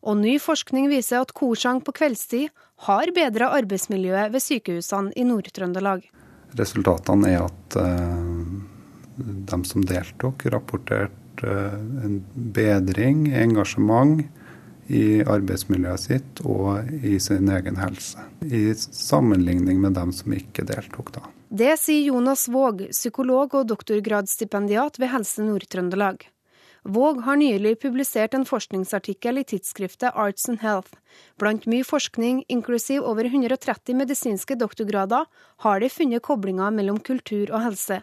Og 0.02 0.18
ny 0.18 0.36
forskning 0.42 0.88
viser 0.90 1.22
at 1.22 1.34
korsang 1.34 1.80
på 1.82 1.94
kveldstid 1.94 2.50
har 2.86 3.14
bedra 3.14 3.52
arbeidsmiljøet 3.58 4.32
ved 4.34 4.42
sykehusene 4.42 5.14
i 5.18 5.26
Nord-Trøndelag. 5.26 6.06
Resultatene 6.58 7.32
er 7.32 7.44
at 7.46 7.76
uh, 7.78 8.46
de 9.16 9.60
som 9.68 9.84
deltok, 9.86 10.46
rapporterte 10.52 11.22
Eh, 11.42 11.74
en 12.04 12.22
bedring, 12.34 13.26
engasjement 13.34 14.20
i 14.88 15.22
arbeidsmiljøet 15.22 16.02
sitt 16.02 16.42
og 16.44 16.88
i 17.04 17.18
sin 17.22 17.48
egen 17.52 17.78
helse. 17.78 18.22
I 18.42 18.72
sammenligning 18.74 19.80
med 19.82 19.94
dem 19.98 20.12
som 20.16 20.34
ikke 20.34 20.66
deltok 20.68 21.14
da. 21.14 21.26
Det 21.52 21.74
sier 21.78 22.08
Jonas 22.08 22.46
Våg, 22.48 22.86
psykolog 22.90 23.54
og 23.58 23.66
doktorgradsstipendiat 23.68 24.96
ved 24.98 25.12
Helse 25.12 25.44
Nord-Trøndelag. 25.44 26.24
Våg 26.82 27.20
har 27.22 27.36
nylig 27.38 27.76
publisert 27.78 28.32
en 28.34 28.46
forskningsartikkel 28.48 29.38
i 29.38 29.44
tidsskriftet 29.46 30.16
Arts 30.18 30.48
and 30.50 30.58
Health. 30.64 30.96
Blant 31.38 31.68
mye 31.70 31.86
forskning, 31.86 32.42
inklusiv 32.50 33.04
over 33.06 33.28
130 33.28 33.94
medisinske 33.94 34.56
doktorgrader, 34.58 35.28
har 35.62 35.80
de 35.80 35.90
funnet 35.92 36.24
koblinger 36.26 36.74
mellom 36.74 36.98
kultur 36.98 37.52
og 37.52 37.62
helse. 37.68 38.00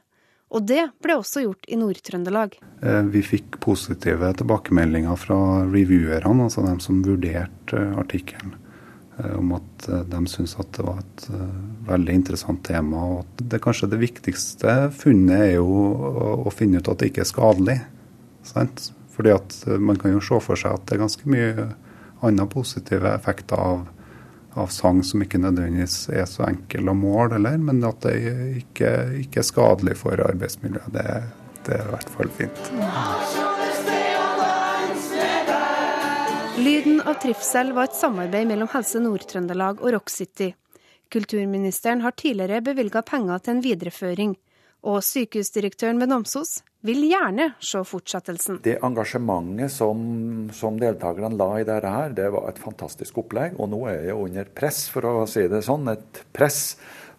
Og 0.50 0.66
det 0.66 0.82
ble 1.04 1.20
også 1.20 1.44
gjort 1.44 1.68
i 1.70 1.78
Nord-Trøndelag. 1.78 2.56
Eh, 2.82 3.04
vi 3.14 3.22
fikk 3.26 3.60
positive 3.62 4.32
tilbakemeldinger 4.40 5.20
fra 5.20 5.38
reviewerne, 5.70 6.48
altså 6.48 6.66
dem 6.66 6.80
som 6.82 7.04
vurderte 7.06 7.78
eh, 7.78 8.00
artikkelen, 8.02 8.56
eh, 9.20 9.36
om 9.38 9.54
at 9.60 9.90
de 10.10 10.22
syntes 10.32 10.58
at 10.60 10.72
det 10.78 10.88
var 10.88 11.04
et 11.04 11.28
veldig 11.90 12.16
interessant 12.22 12.64
tema. 12.66 13.04
og 13.04 13.20
at 13.28 13.46
det 13.54 13.62
Kanskje 13.62 13.92
det 13.94 14.02
viktigste 14.02 14.80
funnet 14.98 15.46
er 15.52 15.54
jo 15.60 15.70
å 16.48 16.54
finne 16.54 16.82
ut 16.82 16.90
at 16.90 16.98
det 16.98 17.12
ikke 17.12 17.26
er 17.28 17.30
skadelig. 17.30 17.78
Sant? 18.44 18.90
Fordi 19.14 19.36
at 19.36 19.56
Man 19.80 19.98
kan 20.00 20.14
jo 20.14 20.22
se 20.24 20.40
for 20.42 20.56
seg 20.56 20.74
at 20.74 20.86
det 20.88 20.96
er 20.96 21.04
ganske 21.04 21.30
mye 21.30 21.70
andre 22.26 22.46
positive 22.50 23.14
effekter 23.14 23.60
av 23.60 23.88
av 24.58 24.72
sang 24.74 25.04
som 25.06 25.22
ikke 25.24 25.42
nødvendigvis 25.42 26.10
er 26.14 26.26
så 26.30 26.48
enkel 26.48 26.90
å 26.90 26.96
måle, 26.98 27.38
eller, 27.38 27.60
men 27.62 27.84
at 27.86 28.02
det 28.06 28.16
ikke, 28.64 28.94
ikke 29.26 29.44
er 29.44 29.48
skadelig 29.48 29.98
for 30.02 30.22
arbeidsmiljøet. 30.26 30.90
Det, 30.96 31.06
det 31.68 31.78
er 31.78 31.86
i 31.86 31.94
hvert 31.94 32.14
fall 32.16 32.34
fint. 32.40 32.64
Lyden 36.60 37.00
av 37.08 37.22
trivsel 37.24 37.72
var 37.78 37.88
et 37.88 37.96
samarbeid 37.96 38.50
mellom 38.50 38.68
Helse 38.74 39.00
Nord-Trøndelag 39.00 39.80
og 39.80 39.94
Rock 39.96 40.12
City. 40.12 40.52
Kulturministeren 41.14 42.04
har 42.04 42.18
tidligere 42.18 42.62
bevilga 42.66 43.02
penger 43.06 43.40
til 43.42 43.56
en 43.56 43.64
videreføring. 43.64 44.36
Og 44.88 45.02
sykehusdirektøren 45.04 46.00
ved 46.00 46.12
Namsos 46.12 46.62
vil 46.88 47.02
gjerne 47.10 47.50
se 47.60 47.82
fortsettelsen. 47.84 48.62
Det 48.63 48.78
engasjementet 48.86 49.74
som, 49.74 50.00
som 50.56 50.78
deltakerne 50.80 51.36
la 51.36 51.50
i 51.60 51.65
dette, 51.68 51.92
her, 51.92 52.13
det 52.15 52.30
var 52.32 52.48
et 52.52 52.62
fantastisk 52.63 53.20
opplegg. 53.24 53.58
Og 53.60 53.68
nå 53.74 53.82
er 53.92 54.08
jeg 54.08 54.15
under 54.15 54.54
press, 54.56 54.86
for 54.94 55.10
å 55.10 55.13
si 55.28 55.44
det 55.52 55.62
sånn. 55.68 55.92
Et 55.92 56.24
press 56.36 56.62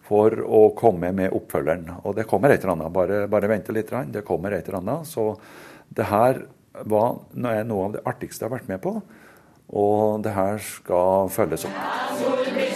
for 0.07 0.33
å 0.41 0.63
komme 0.77 1.13
med 1.15 1.35
oppfølgeren. 1.37 2.01
Og 2.01 2.17
det 2.17 2.25
kommer 2.29 2.51
et 2.51 2.65
eller 2.65 2.75
annet. 2.79 2.95
Bare, 2.95 3.23
bare 3.31 3.51
vente 3.51 3.75
litt. 3.75 3.93
Det 4.11 4.25
kommer 4.27 4.57
et 4.57 4.65
eller 4.67 4.81
annet. 4.81 5.11
Så 5.11 5.29
det 5.93 6.09
her 6.09 6.41
var 6.87 7.21
noe 7.37 7.85
av 7.85 7.97
det 7.97 8.05
artigste 8.09 8.45
jeg 8.45 8.49
har 8.49 8.57
vært 8.57 8.71
med 8.73 8.81
på. 8.83 8.97
Og 9.71 10.25
det 10.25 10.33
her 10.35 10.57
skal 10.65 11.29
følges 11.31 11.69
opp. 11.69 12.70